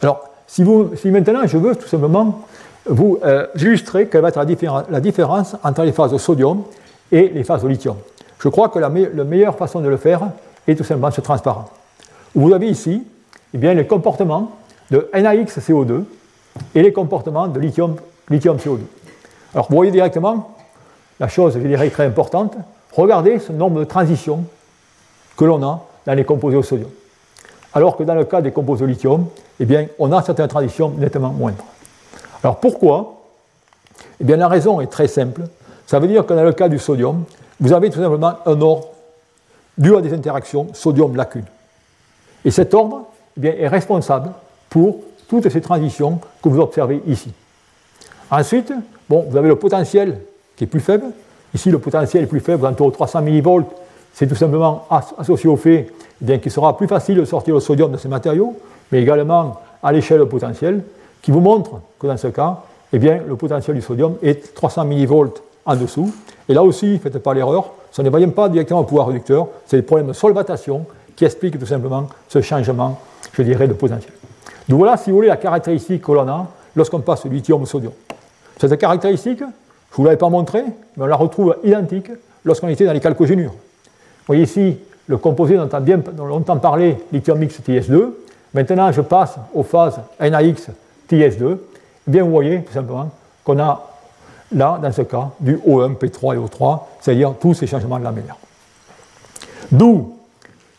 [0.01, 2.41] Alors, si, vous, si, maintenant je veux tout simplement
[2.85, 4.45] vous euh, illustrer quelle va être
[4.89, 6.63] la, différence entre les phases de sodium
[7.11, 7.95] et les phases de lithium,
[8.39, 10.21] je crois que la meilleure façon de le faire
[10.67, 11.69] est tout simplement ce transparent.
[12.35, 13.03] Vous avez ici
[13.53, 14.51] eh bien, les comportements
[14.91, 16.03] de NaXCO2
[16.75, 17.95] et les comportements de lithium,
[18.29, 18.79] lithium CO2.
[19.53, 20.55] Alors vous voyez directement
[21.19, 22.55] la chose, je dirais, très importante.
[22.93, 24.43] Regardez ce nombre de transitions
[25.35, 26.89] que l'on a dans les composés au sodium.
[27.73, 29.27] Alors que dans le cas des composés au lithium,
[29.59, 31.65] eh bien, on a certaines transitions nettement moindres.
[32.43, 33.21] Alors pourquoi?
[34.19, 35.43] Eh bien, la raison est très simple.
[35.85, 37.23] Ça veut dire que dans le cas du sodium,
[37.59, 38.87] vous avez tout simplement un ordre
[39.77, 41.45] dû à des interactions sodium-lacune.
[42.45, 43.05] Et cet ordre
[43.41, 44.29] eh est responsable
[44.69, 47.31] pour toutes ces transitions que vous observez ici.
[48.31, 48.73] Ensuite,
[49.09, 50.19] bon, vous avez le potentiel
[50.55, 51.05] qui est plus faible.
[51.53, 53.65] Ici, le potentiel est plus faible, autour de 300 millivolts.
[54.13, 54.85] C'est tout simplement
[55.17, 55.91] associé au fait
[56.27, 58.55] eh qu'il sera plus facile de sortir le sodium de ces matériaux,
[58.91, 60.83] mais également à l'échelle potentielle,
[61.21, 62.61] qui vous montre que dans ce cas,
[62.91, 66.11] eh bien, le potentiel du sodium est 300 millivolts en dessous.
[66.49, 69.83] Et là aussi, faites pas l'erreur, ce n'est pas directement au pouvoir réducteur, c'est le
[69.83, 70.85] problème de solvatation
[71.15, 72.99] qui explique tout simplement ce changement,
[73.38, 74.11] je dirais, de potentiel.
[74.67, 77.65] Donc voilà, si vous voulez, la caractéristique que l'on a lorsqu'on passe du lithium au
[77.65, 77.93] sodium.
[78.59, 79.51] Cette caractéristique, je ne
[79.95, 80.63] vous l'avais pas montrée,
[80.95, 82.11] mais on la retrouve identique
[82.43, 83.51] lorsqu'on était dans les chalcogénures.
[83.51, 84.77] Vous voyez ici
[85.07, 88.09] le composé dont on bien longtemps parlé, lithium X TS2.
[88.53, 90.69] Maintenant, je passe aux phases NaX
[91.09, 91.57] TS2.
[92.07, 93.09] Eh bien, vous voyez tout simplement
[93.43, 93.88] qu'on a
[94.51, 98.38] là, dans ce cas, du O1, P3 et O3, c'est-à-dire tous ces changements de lamellaire.
[99.71, 100.13] D'où, vous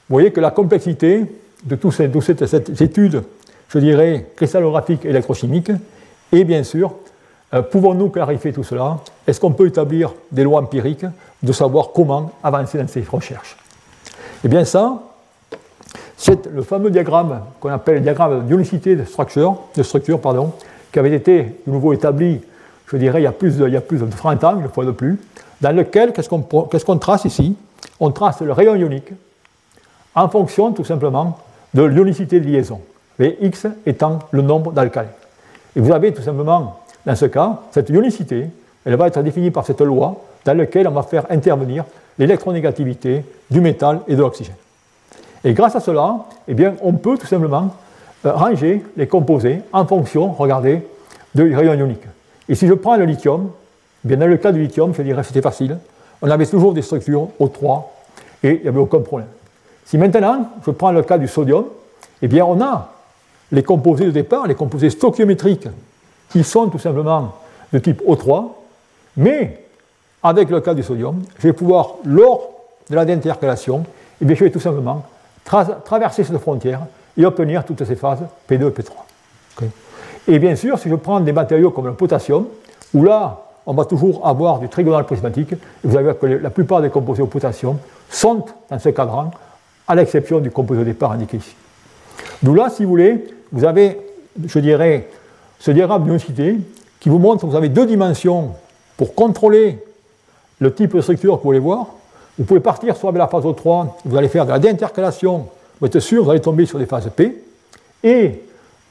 [0.09, 1.25] voyez que la complexité
[1.65, 3.23] de toute cette, cette, étude,
[3.69, 5.71] je dirais, cristallographique et électrochimique,
[6.33, 6.95] et bien sûr,
[7.55, 8.99] euh, pouvons-nous clarifier tout cela?
[9.27, 11.07] Est-ce qu'on peut établir des lois empiriques
[11.43, 13.57] de savoir comment avancer dans ces recherches?
[14.45, 15.03] Eh bien ça,
[16.17, 20.53] c'est le fameux diagramme qu'on appelle le diagramme d'unicité de structure, de structure pardon,
[20.93, 22.41] qui avait été de nouveau établi
[22.91, 24.69] je dirais, il y a plus de, il y a plus de 30 ans, une
[24.69, 25.19] fois de plus,
[25.61, 26.29] dans lequel, qu'est-ce
[26.85, 27.57] qu'on trace ici?
[28.01, 29.11] On trace le rayon ionique
[30.15, 31.39] en fonction, tout simplement,
[31.75, 32.81] de l'ionicité de liaison,
[33.19, 35.09] et X étant le nombre d'alcanes.
[35.77, 38.47] Et vous avez tout simplement, dans ce cas, cette ionicité,
[38.85, 41.85] elle va être définie par cette loi dans laquelle on va faire intervenir
[42.19, 44.57] l'électronégativité du métal et de l'oxygène.
[45.45, 47.75] Et grâce à cela, eh on peut tout simplement
[48.27, 50.83] euh, ranger les composés en fonction, regardez,
[51.35, 52.03] du rayon ionique.
[52.49, 53.51] Et si je prends le lithium,
[54.03, 55.79] bien dans le cas du lithium, je dirais que c'était facile.
[56.21, 57.83] On avait toujours des structures O3
[58.43, 59.29] et il n'y avait aucun problème.
[59.89, 61.65] Si maintenant je prends le cas du sodium,
[62.21, 62.91] eh bien on a
[63.51, 65.67] les composés de départ, les composés stoichiométriques,
[66.29, 67.37] qui sont tout simplement
[67.73, 68.49] de type O3,
[69.17, 69.65] mais
[70.23, 72.51] avec le cas du sodium, je vais pouvoir, lors
[72.91, 73.87] de la déintercalation,
[74.21, 75.07] eh je vais tout simplement
[75.45, 76.81] traverser cette frontière
[77.17, 79.71] et obtenir toutes ces phases P2 et P3.
[80.29, 82.47] Et bien sûr, si je prends des matériaux comme le potassium,
[82.93, 86.83] où là, on va toujours avoir du trigonal prismatique, vous allez voir que la plupart
[86.83, 87.79] des composés au potassium
[88.11, 89.31] sont dans ce cadran,
[89.89, 91.55] à l'exception du composé de départ indiqué ici.
[92.43, 93.99] D'où là, si vous voulez, vous avez,
[94.45, 95.09] je dirais,
[95.59, 96.57] ce diagramme d'unicité
[97.01, 98.53] qui vous montre que vous avez deux dimensions
[98.97, 99.79] pour contrôler
[100.61, 101.87] le type de structure que vous voulez voir.
[102.39, 105.47] Vous pouvez partir soit avec la phase O3, vous allez faire de la déintercalation,
[105.81, 107.43] vous êtes sûr, vous allez tomber sur des phases P,
[108.05, 108.43] et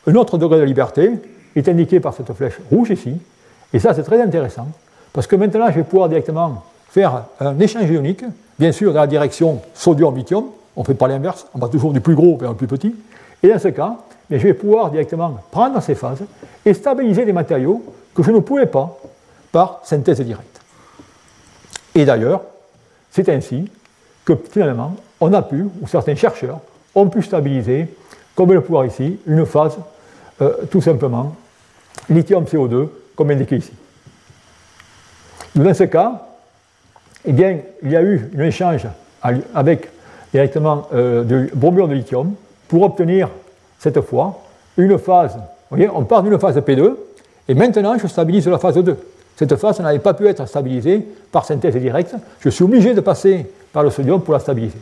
[0.06, 1.12] un autre degré de liberté
[1.56, 3.14] est indiqué par cette flèche rouge ici.
[3.74, 4.68] Et ça, c'est très intéressant,
[5.14, 8.24] parce que maintenant, je vais pouvoir directement faire un échange ionique,
[8.60, 10.46] bien sûr dans la direction sodium-lithium,
[10.78, 12.96] on ne fait pas l'inverse, on va toujours du plus gros vers le plus petit.
[13.42, 13.98] Et dans ce cas,
[14.30, 16.24] je vais pouvoir directement prendre ces phases
[16.64, 18.98] et stabiliser des matériaux que je ne pouvais pas
[19.52, 20.62] par synthèse directe.
[21.96, 22.44] Et d'ailleurs,
[23.10, 23.72] c'est ainsi
[24.24, 26.60] que finalement, on a pu, ou certains chercheurs
[26.94, 27.88] ont pu stabiliser,
[28.36, 29.78] comme le pouvoir ici, une phase
[30.42, 31.36] euh, tout simplement
[32.08, 33.72] lithium CO2, comme indiqué ici.
[35.56, 36.28] Dans ce cas,
[37.26, 38.88] eh bien, il y a eu un échange
[39.56, 39.90] avec
[40.38, 42.34] directement euh, du bromure de lithium
[42.68, 43.28] pour obtenir
[43.80, 44.40] cette fois
[44.78, 45.34] une phase.
[45.36, 46.94] Vous voyez, on part d'une phase P2
[47.48, 48.96] et maintenant je stabilise la phase 2.
[49.36, 52.14] Cette phase n'avait pas pu être stabilisée par synthèse directe.
[52.40, 54.78] Je suis obligé de passer par le sodium pour la stabiliser.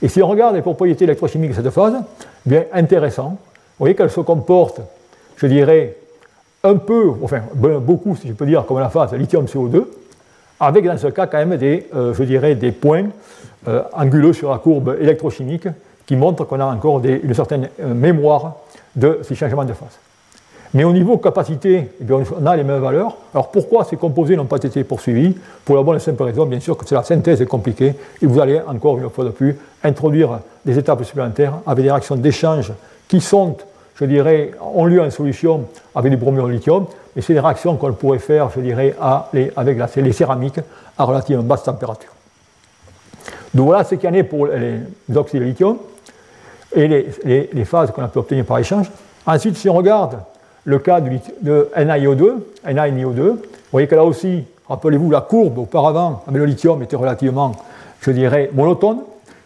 [0.00, 1.94] Et si on regarde les propriétés électrochimiques de cette phase,
[2.46, 3.28] eh bien intéressant.
[3.28, 4.80] Vous voyez qu'elle se comporte,
[5.36, 5.94] je dirais,
[6.64, 9.84] un peu, enfin beaucoup, si je peux dire, comme la phase lithium-CO2,
[10.60, 13.06] avec dans ce cas quand même des, euh, je dirais, des points
[13.68, 15.68] euh, anguleux sur la courbe électrochimique
[16.06, 18.56] qui montrent qu'on a encore une certaine euh, mémoire
[18.94, 19.98] de ces changements de phase.
[20.74, 23.16] Mais au niveau capacité, eh on a les mêmes valeurs.
[23.32, 25.34] Alors pourquoi ces composés n'ont pas été poursuivis?
[25.64, 28.40] Pour la bonne et simple raison, bien sûr, que la synthèse est compliquée et vous
[28.40, 32.72] allez, encore une fois de plus, introduire des étapes supplémentaires avec des réactions d'échange
[33.08, 33.56] qui sont,
[33.94, 36.86] je dirais, ont lieu en solution avec du bromure lithium,
[37.16, 38.94] mais c'est des réactions qu'on pourrait faire, je dirais,
[39.56, 40.60] avec les céramiques
[40.98, 42.10] à relativement basse température.
[43.54, 44.80] Donc voilà ce qu'il y en est pour les
[45.16, 45.78] oxydes de lithium
[46.74, 46.86] et
[47.24, 48.90] les, phases qu'on a pu obtenir par échange.
[49.26, 50.18] Ensuite, si on regarde
[50.64, 52.32] le cas de NiO2,
[52.66, 53.20] NiNiO2.
[53.20, 53.38] Vous
[53.72, 57.52] voyez que là aussi, rappelez-vous, la courbe auparavant le lithium était relativement,
[58.00, 58.98] je dirais, monotone.
[58.98, 59.00] Et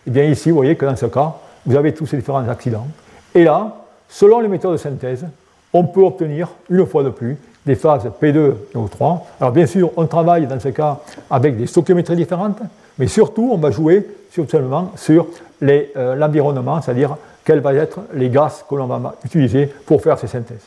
[0.08, 1.34] eh bien ici, vous voyez que dans ce cas,
[1.66, 2.88] vous avez tous ces différents accidents.
[3.34, 3.76] Et là,
[4.08, 5.26] selon les méthodes de synthèse,
[5.72, 7.36] on peut obtenir, une fois de plus,
[7.66, 9.20] des phases P2 et O3.
[9.40, 10.98] Alors bien sûr, on travaille dans ce cas
[11.30, 12.58] avec des stoichiométries différentes,
[12.98, 14.06] mais surtout, on va jouer
[14.48, 15.26] seulement sur
[15.62, 20.26] euh, l'environnement, c'est-à-dire quels vont être les gaz que l'on va utiliser pour faire ces
[20.26, 20.66] synthèses.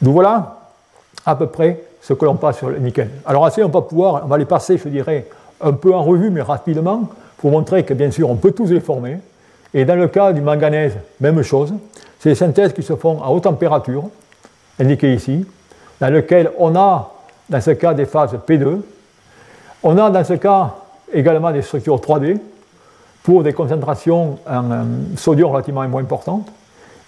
[0.00, 0.60] Donc voilà
[1.26, 3.10] à peu près ce que l'on passe sur le nickel.
[3.26, 5.26] Alors assez, on va pouvoir, on va les passer, je dirais,
[5.60, 7.08] un peu en revue, mais rapidement,
[7.38, 9.18] pour montrer que bien sûr, on peut tous les former.
[9.72, 11.74] Et dans le cas du manganèse, même chose.
[12.20, 14.04] C'est des synthèses qui se font à haute température,
[14.78, 15.46] indiquées ici,
[16.00, 17.12] dans lequel on a,
[17.48, 18.80] dans ce cas, des phases P2.
[19.82, 20.74] On a, dans ce cas,
[21.12, 22.38] également des structures 3D
[23.22, 24.82] pour des concentrations en euh,
[25.16, 26.46] sodium relativement moins importantes.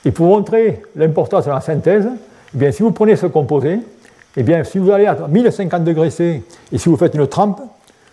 [0.04, 2.08] Et pour montrer l'importance de la synthèse,
[2.54, 3.80] eh bien, si vous prenez ce composé,
[4.36, 7.60] eh bien, si vous allez à 1050 degrés C et si vous faites une trempe,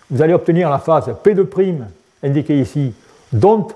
[0.09, 1.77] vous allez obtenir la phase P2'
[2.23, 2.93] indiquée ici,
[3.31, 3.67] dont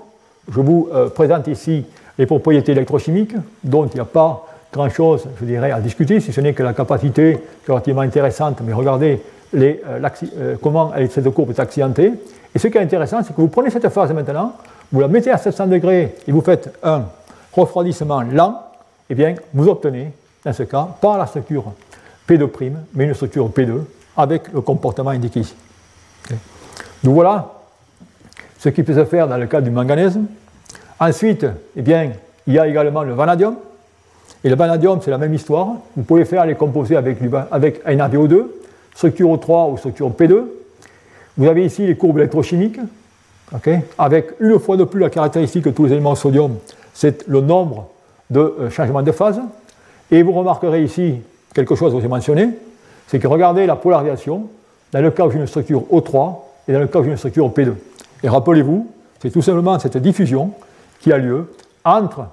[0.50, 1.84] je vous euh, présente ici
[2.18, 6.40] les propriétés électrochimiques, dont il n'y a pas grand-chose, je dirais, à discuter, si ce
[6.40, 9.20] n'est que la capacité qui est relativement intéressante, mais regardez
[9.54, 10.00] euh,
[10.36, 12.12] euh, comment cette courbe est accidentée.
[12.54, 14.54] Et ce qui est intéressant, c'est que vous prenez cette phase maintenant,
[14.92, 17.04] vous la mettez à 700 degrés et vous faites un
[17.52, 18.62] refroidissement lent,
[19.10, 20.12] et eh bien, vous obtenez
[20.44, 21.64] dans ce cas, pas la structure
[22.28, 23.80] P2', mais une structure P2
[24.16, 25.54] avec le comportement indiqué ici.
[27.02, 27.54] Donc voilà
[28.58, 30.18] ce qui peut se faire dans le cas du manganèse.
[31.00, 31.46] Ensuite,
[31.76, 32.10] eh bien,
[32.46, 33.56] il y a également le vanadium.
[34.44, 35.68] Et le vanadium, c'est la même histoire.
[35.96, 37.18] Vous pouvez faire les composés avec,
[37.50, 38.44] avec NaVO2,
[38.94, 40.44] structure O3 ou structure P2.
[41.36, 42.78] Vous avez ici les courbes électrochimiques,
[43.98, 46.56] avec une fois de plus la caractéristique de tous les éléments sodium,
[46.92, 47.88] c'est le nombre
[48.30, 49.40] de euh, changements de phase.
[50.10, 51.20] Et vous remarquerez ici
[51.54, 52.50] quelque chose que j'ai mentionné,
[53.06, 54.48] c'est que regardez la polarisation
[54.92, 56.36] dans le cas où j'ai une structure O3
[56.66, 57.72] et dans le cas où j'ai une structure P2.
[58.22, 60.52] Et rappelez-vous, c'est tout simplement cette diffusion
[61.00, 61.52] qui a lieu
[61.84, 62.26] entre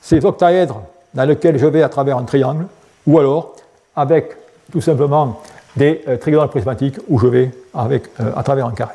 [0.00, 0.82] ces octaèdres
[1.14, 2.66] dans lesquels je vais à travers un triangle,
[3.06, 3.56] ou alors
[3.96, 4.36] avec
[4.72, 5.40] tout simplement
[5.76, 8.94] des euh, trigonales prismatiques où je vais avec, euh, à travers un carré.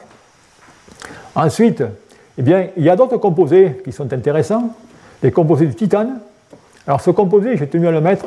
[1.35, 1.83] Ensuite,
[2.37, 4.69] eh bien, il y a d'autres composés qui sont intéressants,
[5.23, 6.19] les composés du titane,
[6.87, 8.25] alors ce composé, j'ai tenu à le mettre,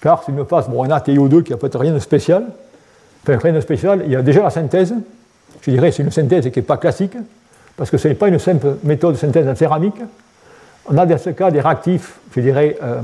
[0.00, 2.44] car c'est une phase, bon, on a TiO2 qui n'a peut-être rien de spécial.
[3.22, 4.94] Enfin, rien de spécial, il y a déjà la synthèse.
[5.60, 7.16] Je dirais c'est une synthèse qui n'est pas classique,
[7.76, 10.00] parce que ce n'est pas une simple méthode de synthèse en céramique.
[10.92, 13.00] On a dans ce cas des réactifs, je dirais, euh,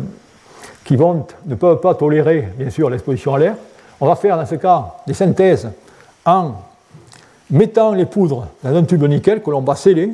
[0.84, 3.55] qui ne peuvent pas tolérer, bien sûr, l'exposition à l'air.
[4.01, 5.68] On va faire dans ce cas des synthèses
[6.24, 6.55] en
[7.49, 10.11] mettant les poudres dans un tube de nickel que l'on va sceller.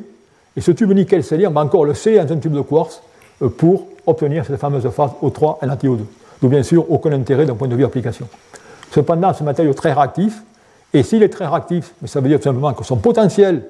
[0.55, 2.61] Et ce tube de nickel scellé, on va encore le sceller dans un tube de
[2.61, 3.01] quartz
[3.41, 6.01] euh, pour obtenir cette fameuse phase O3 et NaTO2.
[6.43, 8.29] Donc bien sûr, aucun intérêt d'un point de vue application.
[8.91, 10.43] Cependant, ce matériau est très réactif,
[10.93, 13.63] et s'il est très réactif, ça veut dire tout simplement que son potentiel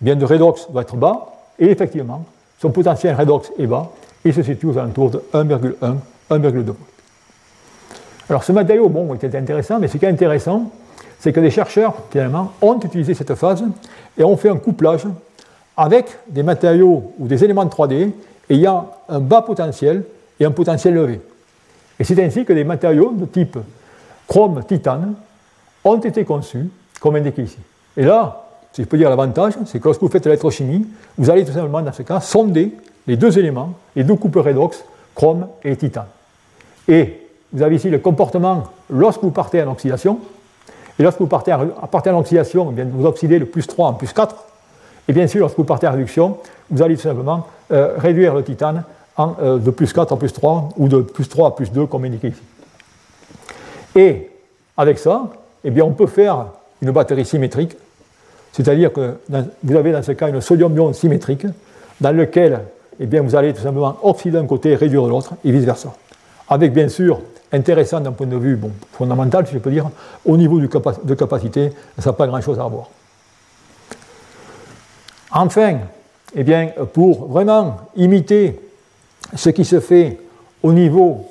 [0.00, 2.24] bien de redox doit être bas, et effectivement,
[2.58, 3.90] son potentiel redox est bas,
[4.24, 5.96] et se situe aux alentours de 1,1,
[6.30, 6.74] 1,2
[8.28, 10.70] Alors ce matériau, bon, était intéressant, mais ce qui est intéressant,
[11.18, 13.64] c'est que des chercheurs, finalement, ont utilisé cette phase
[14.18, 15.06] et ont fait un couplage
[15.76, 18.10] avec des matériaux ou des éléments 3D
[18.50, 20.04] ayant un bas potentiel
[20.40, 21.20] et un potentiel élevé.
[21.98, 23.58] Et c'est ainsi que des matériaux de type
[24.26, 25.14] chrome-titane
[25.84, 26.68] ont été conçus,
[27.00, 27.58] comme indiqué ici.
[27.96, 28.45] Et là,
[28.76, 31.80] si je peux dire l'avantage, c'est que lorsque vous faites l'électrochimie, vous allez tout simplement,
[31.80, 32.74] dans ce cas, sonder
[33.06, 36.04] les deux éléments, les deux coupes redox, chrome et titane.
[36.86, 40.18] Et vous avez ici le comportement lorsque vous partez en oxydation,
[40.98, 41.58] Et lorsque vous partez à,
[41.90, 44.36] partir de l'oxydation, eh vous oxydez le plus 3 en plus 4.
[45.08, 46.36] Et bien sûr, lorsque vous partez à réduction,
[46.68, 48.84] vous allez tout simplement euh, réduire le titane
[49.16, 51.86] en, euh, de plus 4 en plus 3 ou de plus 3 à plus 2
[51.86, 52.42] comme indiqué ici.
[53.94, 54.30] Et
[54.76, 55.30] avec ça,
[55.64, 56.48] eh bien, on peut faire
[56.82, 57.74] une batterie symétrique,
[58.56, 59.16] c'est-à-dire que
[59.62, 61.46] vous avez dans ce cas une sodium-ion symétrique
[62.00, 62.60] dans lequel
[62.98, 65.92] eh bien, vous allez tout simplement oxyder d'un côté et réduire de l'autre, et vice-versa.
[66.48, 67.20] Avec bien sûr,
[67.52, 69.90] intéressant d'un point de vue bon, fondamental, si je peux dire,
[70.24, 72.88] au niveau de capacité, ça n'a pas grand-chose à voir.
[75.32, 75.76] Enfin,
[76.34, 78.58] eh bien, pour vraiment imiter
[79.34, 80.18] ce qui se fait
[80.62, 81.26] au niveau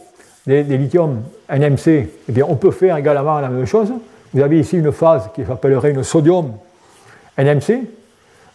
[0.45, 3.91] des, lithiums NMC, eh bien, on peut faire également la même chose.
[4.31, 6.51] Vous avez ici une phase qui s'appellerait une sodium
[7.37, 7.87] NMC,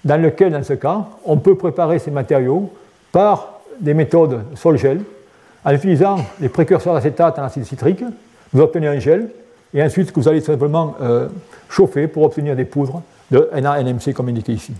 [0.04, 2.72] dans lequel, dans ce cas, on peut préparer ces matériaux
[3.12, 5.02] par des méthodes sol-gel,
[5.64, 8.02] en utilisant les précurseurs d'acétate en acide citrique,
[8.52, 9.30] vous obtenez un gel,
[9.74, 11.28] et ensuite que vous allez simplement euh,
[11.68, 14.72] chauffer pour obtenir des poudres de NaNMC comme indiqué ici.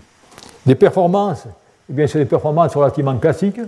[0.65, 1.45] Des performances,
[1.89, 3.61] eh bien, c'est des performances relativement classiques,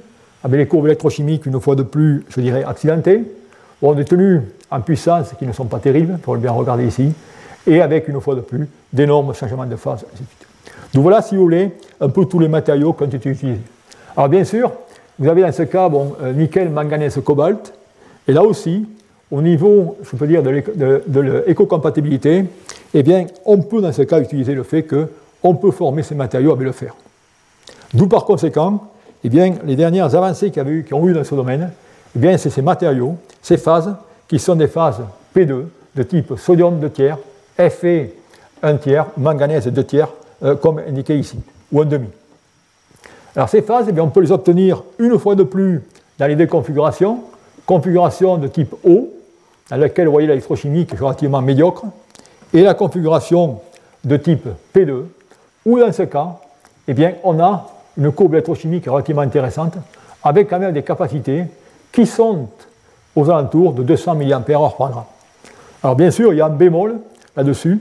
[0.44, 3.24] avec les courbes électrochimiques, une fois de plus, je dirais, accidentées,
[3.82, 7.14] ont des tenues en puissance qui ne sont pas terribles, pour le bien regarder ici,
[7.68, 10.48] et avec, une fois de plus, d'énormes changements de phase, ainsi de suite.
[10.94, 13.62] Donc voilà, si vous voulez, un peu tous les matériaux qui ont été utilisés.
[14.16, 14.72] Alors bien sûr,
[15.18, 17.74] vous avez dans ce cas bon, euh, nickel, manganèse, cobalt,
[18.28, 18.86] et là aussi,
[19.32, 22.46] au niveau, je peux dire, de l'éco-compatibilité,
[22.94, 26.52] eh bien, on peut dans ce cas utiliser le fait qu'on peut former ces matériaux
[26.52, 26.96] avec le fer.
[27.94, 28.92] D'où par conséquent,
[29.24, 31.72] eh bien, les dernières avancées qu'il y, eu, qui ont eu dans ce domaine,
[32.16, 33.96] eh bien, c'est ces matériaux, ces phases,
[34.28, 35.02] qui sont des phases
[35.36, 35.64] P2
[35.96, 37.18] de type sodium 2 tiers,
[37.58, 38.10] Fe
[38.62, 40.10] 1 tiers, manganèse 2 tiers,
[40.44, 41.40] euh, comme indiqué ici,
[41.72, 42.08] ou un demi.
[43.36, 45.82] Alors ces phases, eh bien, on peut les obtenir une fois de plus
[46.20, 47.20] dans les deux configurations.
[47.66, 49.10] Configuration de type O,
[49.70, 51.86] dans laquelle vous voyez l'électrochimie est relativement médiocre,
[52.54, 53.60] et la configuration
[54.04, 55.04] de type P2,
[55.66, 56.40] où dans ce cas,
[56.88, 59.76] eh bien, on a une courbe électrochimique relativement intéressante,
[60.24, 61.46] avec quand même des capacités
[61.92, 62.48] qui sont
[63.16, 65.04] aux alentours de 200 mAh par gramme.
[65.84, 67.00] Alors bien sûr, il y a un bémol
[67.36, 67.80] là-dessus,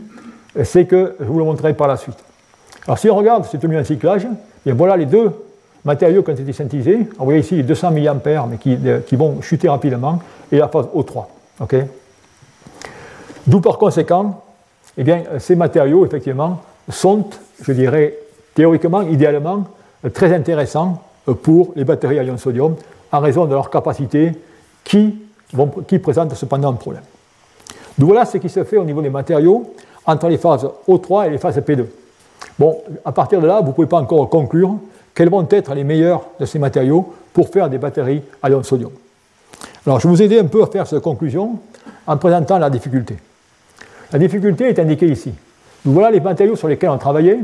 [0.64, 2.18] c'est que je vous le montrerai par la suite.
[2.86, 4.26] Alors si on regarde cette tenue en cyclage,
[4.66, 5.30] et voilà les deux
[5.84, 7.09] matériaux qui ont été synthétisés.
[7.18, 8.36] Vous voyez ici les 200 mA, mais
[8.86, 11.24] euh, qui, vont chuter rapidement, et la phase O3.
[13.46, 14.42] D'où par conséquent,
[14.96, 17.26] eh bien, ces matériaux, effectivement, sont,
[17.62, 18.14] je dirais,
[18.55, 19.64] théoriquement, idéalement,
[20.12, 21.03] très intéressants
[21.42, 22.76] pour les batteries à ion sodium,
[23.11, 24.32] en raison de leur capacité
[24.84, 25.18] qui,
[25.88, 27.03] qui présentent cependant un problème.
[27.99, 29.74] Donc voilà ce qui se fait au niveau des matériaux
[30.07, 31.84] entre les phases O3 et les phases P2.
[32.59, 34.76] Bon, à partir de là, vous ne pouvez pas encore conclure
[35.14, 38.93] quels vont être les meilleurs de ces matériaux pour faire des batteries à ion sodium.
[39.86, 41.59] Alors, je vous aider un peu à faire cette conclusion
[42.07, 43.16] en présentant la difficulté.
[44.12, 45.32] La difficulté est indiquée ici.
[45.84, 47.40] Donc, voilà les matériaux sur lesquels on travaillait,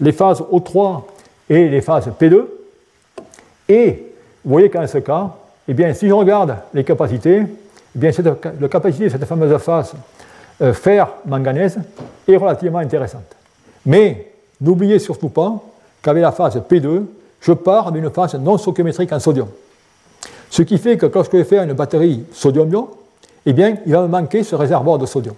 [0.00, 1.02] les phases O3
[1.48, 2.44] et les phases P2.
[3.68, 4.12] Et
[4.44, 5.30] vous voyez qu'en ce cas,
[5.68, 7.42] eh bien, si je regarde les capacités,
[7.96, 8.10] eh bien,
[8.60, 9.94] la capacité de cette fameuse phase
[10.60, 11.78] euh, fer-manganèse
[12.28, 13.34] est relativement intéressante.
[13.86, 15.54] Mais n'oubliez surtout pas
[16.02, 17.04] qu'avec la phase P2,
[17.40, 19.48] je pars d'une phase non stoichiométrique en sodium.
[20.50, 22.88] Ce qui fait que lorsque je vais faire une batterie sodium-ion,
[23.46, 25.34] eh bien, il va me manquer ce réservoir de sodium.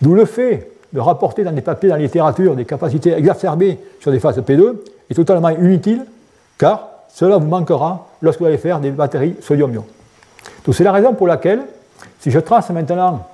[0.00, 4.10] D'où le fait de rapporter dans des papiers, dans la littérature, des capacités exacerbées sur
[4.10, 4.76] des phases P2
[5.10, 6.06] est totalement inutile,
[6.56, 9.84] car cela vous manquera lorsque vous allez faire des batteries sodium-ion.
[10.70, 11.60] C'est la raison pour laquelle,
[12.20, 13.26] si je trace maintenant,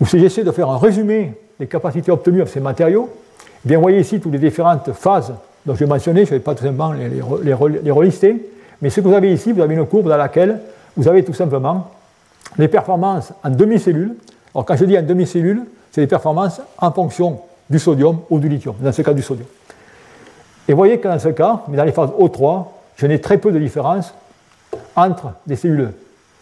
[0.00, 3.08] ou si j'essaie de faire un résumé des capacités obtenues avec ces matériaux,
[3.64, 5.32] eh bien, vous voyez ici toutes les différentes phases
[5.66, 7.08] dont je vais mentionner, je ne vais pas tout simplement les,
[7.42, 8.36] les, relister,
[8.80, 10.60] mais ce que vous avez ici, vous avez une courbe dans laquelle
[10.96, 11.90] vous avez tout simplement
[12.56, 14.14] les performances en demi-cellule.
[14.54, 18.48] Alors quand je dis en demi-cellule, c'est les performances en fonction du sodium ou du
[18.48, 19.46] lithium, dans ce cas du sodium.
[20.68, 22.64] Et vous voyez que dans ce cas, mais dans les phases O3,
[22.96, 24.14] je n'ai très peu de différence
[24.94, 25.90] entre des cellules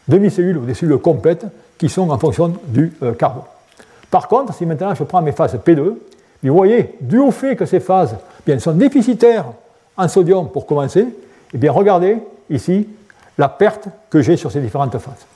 [0.08, 1.46] demi-cellules ou des cellules complètes
[1.78, 3.44] qui sont en fonction du euh, carbone.
[4.10, 5.94] Par contre, si maintenant je prends mes phases P2,
[6.42, 9.46] vous voyez, dû au fait que ces phases bien, sont déficitaires
[9.96, 11.06] en sodium pour commencer,
[11.52, 12.18] eh bien, regardez
[12.50, 12.88] ici
[13.38, 15.26] la perte que j'ai sur ces différentes phases.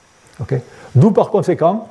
[0.94, 1.86] D'où par conséquent,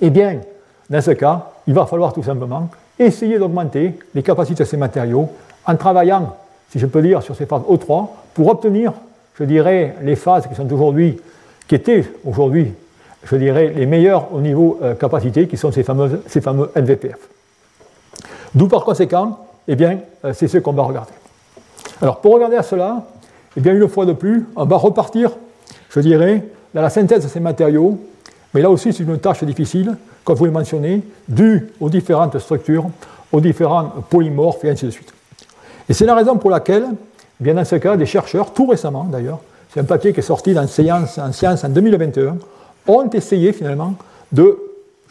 [0.00, 0.40] eh bien,
[0.88, 5.28] dans ce cas, il va falloir tout simplement essayer d'augmenter les capacités de ces matériaux
[5.66, 6.36] en travaillant,
[6.70, 8.92] si je peux dire, sur ces phases O3 pour obtenir,
[9.38, 11.18] je dirais, les phases qui sont aujourd'hui,
[11.68, 12.72] qui étaient aujourd'hui,
[13.24, 15.84] je dirais, les meilleures au niveau euh, capacité, qui sont ces,
[16.26, 17.18] ces fameux NVPF.
[18.54, 21.12] D'où par conséquent, eh bien, euh, c'est ce qu'on va regarder.
[22.00, 23.04] Alors pour regarder à cela,
[23.56, 25.30] eh bien, une fois de plus, on va repartir,
[25.90, 26.44] je dirais,
[26.74, 27.98] dans la synthèse de ces matériaux,
[28.54, 32.86] Mais là aussi, c'est une tâche difficile, comme vous l'avez mentionné, due aux différentes structures,
[33.30, 35.12] aux différents polymorphes et ainsi de suite.
[35.88, 36.86] Et c'est la raison pour laquelle,
[37.38, 39.40] bien dans ce cas, des chercheurs, tout récemment d'ailleurs,
[39.76, 42.38] c'est un papier qui est sorti en Science en 2021,
[42.86, 43.92] ont essayé finalement
[44.32, 44.56] de,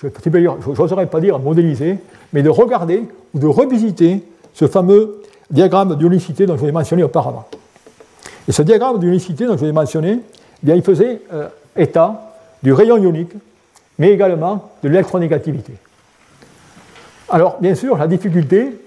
[0.01, 1.99] je n'oserais pas dire modéliser,
[2.33, 3.03] mais de regarder
[3.35, 4.23] ou de revisiter
[4.55, 7.45] ce fameux diagramme d'ionicité dont je vous ai mentionné auparavant.
[8.47, 11.47] Et ce diagramme d'ionicité dont je vous ai mentionné, eh bien, il faisait euh,
[11.77, 13.33] état du rayon ionique,
[13.99, 15.73] mais également de l'électronégativité.
[17.29, 18.81] Alors, bien sûr, la difficulté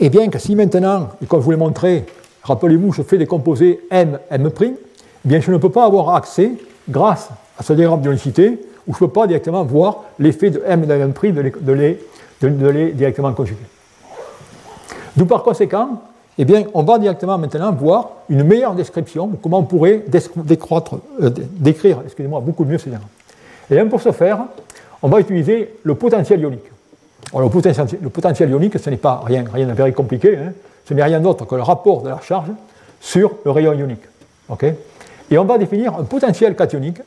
[0.00, 2.06] est bien que si maintenant, et comme je vous l'ai montré,
[2.42, 4.50] rappelez-vous, je fais des composés M, M',
[5.26, 6.52] bien, je ne peux pas avoir accès,
[6.88, 10.84] grâce à ce diagramme d'ionicité, où je ne peux pas directement voir l'effet de M
[10.84, 11.40] et de de
[11.72, 12.00] les,
[12.40, 13.66] de les, de directement conjuguer.
[15.16, 16.02] D'où par conséquent,
[16.38, 22.02] eh bien, on va directement maintenant voir une meilleure description, comment on pourrait euh, décrire
[22.04, 23.08] excusez-moi, beaucoup mieux ces diagrammes.
[23.70, 24.40] Et bien pour ce faire,
[25.02, 26.70] on va utiliser le potentiel ionique.
[27.36, 30.52] le, potentiel, le, potentiel, ionique, ce n'est pas rien, rien de très compliqué, hein.
[30.84, 32.50] ce n'est rien d'autre que le rapport de la charge
[33.00, 34.04] sur le rayon ionique.
[35.30, 36.98] Et on va définir un potentiel cationique,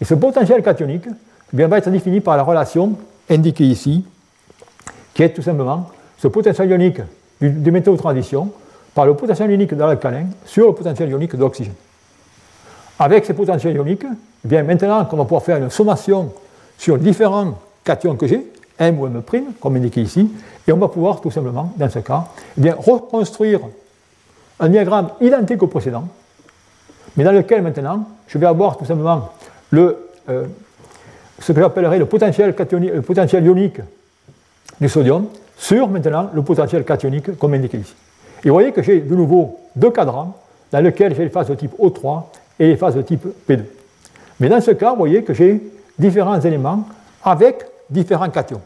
[0.00, 2.94] et ce potentiel cationique eh bien, va être défini par la relation
[3.28, 4.04] indiquée ici,
[5.14, 5.88] qui est tout simplement
[6.18, 7.00] ce potentiel ionique
[7.40, 8.50] du, métaux de transition
[8.94, 11.74] par le potentiel ionique de l'alcalin sur le potentiel ionique de l'oxygène.
[12.98, 14.04] Avec ces potentiels ioniques,
[14.44, 16.32] eh bien maintenant qu'on va pouvoir faire une sommation
[16.78, 18.46] sur différents cations que j'ai,
[18.78, 19.22] M ou M',
[19.60, 20.30] comme indiqué ici,
[20.66, 22.24] et on va pouvoir tout simplement, dans ce cas,
[22.56, 23.60] eh bien, reconstruire
[24.58, 26.08] un diagramme identique au précédent,
[27.16, 29.30] mais dans lequel maintenant je vais avoir tout simplement
[29.70, 30.46] le, euh,
[31.38, 32.54] ce que j'appellerai le potentiel,
[33.44, 33.80] ionique
[34.80, 37.94] du sodium sur maintenant le potentiel cationique comme indiqué ici.
[38.44, 40.36] Et vous voyez que j'ai de nouveau deux cadrans
[40.72, 42.22] dans lesquels j'ai les phases de type O3
[42.58, 43.62] et les phases de type P2.
[44.38, 45.60] Mais dans ce cas, vous voyez que j'ai
[45.98, 46.86] différents éléments
[47.22, 48.62] avec différents cations.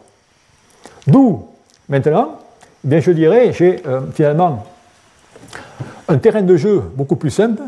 [1.06, 1.46] D'où,
[1.88, 2.38] maintenant,
[2.84, 4.64] eh bien, je dirais, j'ai euh, finalement
[6.08, 7.62] un terrain de jeu beaucoup plus simple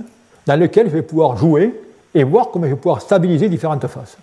[0.46, 1.74] dans lequel je vais pouvoir jouer
[2.14, 4.16] et voir comment je vais pouvoir stabiliser différentes phases.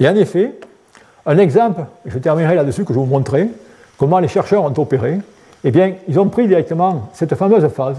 [0.00, 0.52] Et en effet,
[1.24, 3.48] un exemple, je terminerai là-dessus que je vous montrer,
[4.02, 5.20] Comment les chercheurs ont opéré
[5.62, 7.98] Eh bien, ils ont pris directement cette fameuse phase.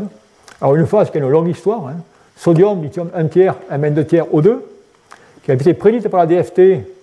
[0.60, 1.96] Alors, une phase qui a une longue histoire hein.
[2.36, 4.58] sodium, lithium 1 tiers, Mn2 tiers, O2,
[5.46, 6.60] qui avait été prédite par la DFT,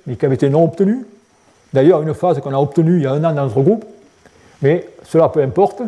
[0.06, 1.06] mais qui avait été non obtenue.
[1.72, 3.86] D'ailleurs, une phase qu'on a obtenue il y a un an dans notre groupe,
[4.60, 5.80] mais cela peu importe.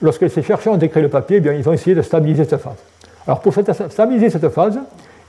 [0.00, 2.60] Lorsque ces chercheurs ont écrit le papier, eh bien, ils ont essayé de stabiliser cette
[2.60, 2.74] phase.
[3.26, 4.78] Alors, pour stabiliser cette phase,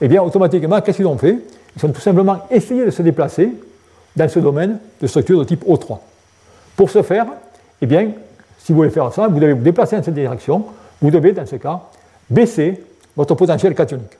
[0.01, 1.37] eh bien, automatiquement, qu'est-ce qu'ils ont fait?
[1.75, 3.51] Ils ont tout simplement essayé de se déplacer
[4.15, 5.97] dans ce domaine de structure de type O3.
[6.75, 7.25] Pour ce faire,
[7.81, 8.09] eh bien,
[8.59, 10.65] si vous voulez faire ça, vous devez vous déplacer dans cette direction.
[11.01, 11.81] Vous devez, dans ce cas,
[12.29, 12.83] baisser
[13.15, 14.17] votre potentiel cationique.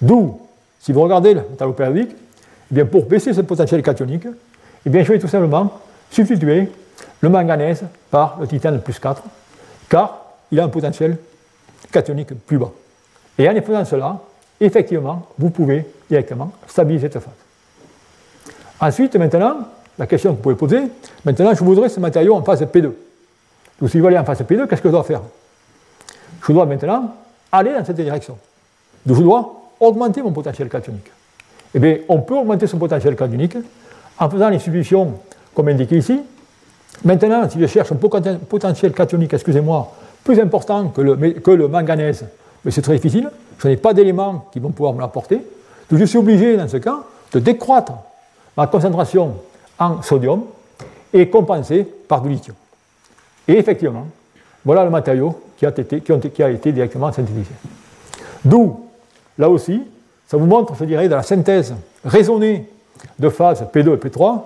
[0.00, 0.40] D'où,
[0.78, 4.26] si vous regardez le tableau périodique, eh bien, pour baisser ce potentiel cationique,
[4.86, 5.72] bien, je vais tout simplement
[6.10, 6.68] substituer
[7.20, 9.22] le manganèse par le titane plus 4,
[9.88, 11.16] car il a un potentiel
[11.90, 12.70] cationique plus bas.
[13.38, 14.20] Et en faisant cela,
[14.60, 17.32] effectivement, vous pouvez directement stabiliser cette phase.
[18.80, 19.58] Ensuite, maintenant,
[19.98, 20.82] la question que vous pouvez poser,
[21.24, 22.90] maintenant je voudrais ce matériau en phase P2.
[23.80, 25.20] Donc si je veux aller en phase P2, qu'est-ce que je dois faire?
[26.46, 27.14] Je dois maintenant
[27.52, 28.36] aller dans cette direction.
[29.04, 31.10] Donc je dois augmenter mon potentiel cationique.
[31.74, 33.56] Eh bien, on peut augmenter son potentiel cationique
[34.18, 35.14] en faisant les substitutions
[35.54, 36.20] comme indiqué ici.
[37.04, 39.92] Maintenant, si je cherche un potentiel cationique, excusez-moi,
[40.24, 42.26] plus important que le, que le manganèse,
[42.64, 45.40] mais c'est très difficile, je n'ai pas d'éléments qui vont pouvoir me l'apporter.
[45.90, 47.00] Donc je suis obligé, dans ce cas,
[47.32, 47.92] de décroître
[48.56, 49.34] ma concentration
[49.78, 50.42] en sodium
[51.12, 52.56] et compensé par du lithium.
[53.48, 54.06] Et effectivement,
[54.64, 57.50] voilà le matériau qui a été, qui a été directement synthétisé.
[58.44, 58.80] D'où,
[59.38, 59.82] là aussi,
[60.26, 62.68] ça vous montre, je dirais, de la synthèse raisonnée
[63.18, 64.42] de phase P2 et P3,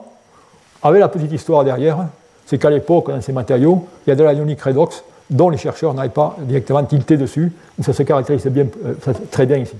[0.82, 2.06] avec la petite histoire derrière,
[2.46, 5.94] c'est qu'à l'époque, dans ces matériaux, il y a de l'ionique redox dont les chercheurs
[5.94, 7.52] n'avaient pas directement tilté dessus,
[7.82, 8.94] ça se caractérise euh,
[9.30, 9.74] très bien ici.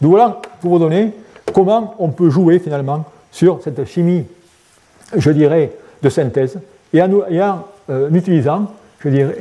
[0.00, 1.12] Donc voilà, pour vous donner
[1.52, 4.24] comment on peut jouer finalement sur cette chimie
[5.14, 5.72] je dirais,
[6.02, 6.58] de synthèse,
[6.92, 7.10] et en,
[7.90, 8.66] euh, utilisant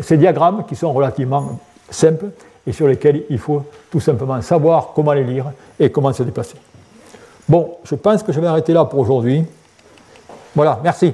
[0.02, 2.28] ces diagrammes qui sont relativement simples
[2.68, 6.56] et sur lesquels il faut tout simplement savoir comment les lire et comment se déplacer.
[7.48, 9.44] Bon, je pense que je vais arrêter là pour aujourd'hui.
[10.56, 11.14] Voilà, merci.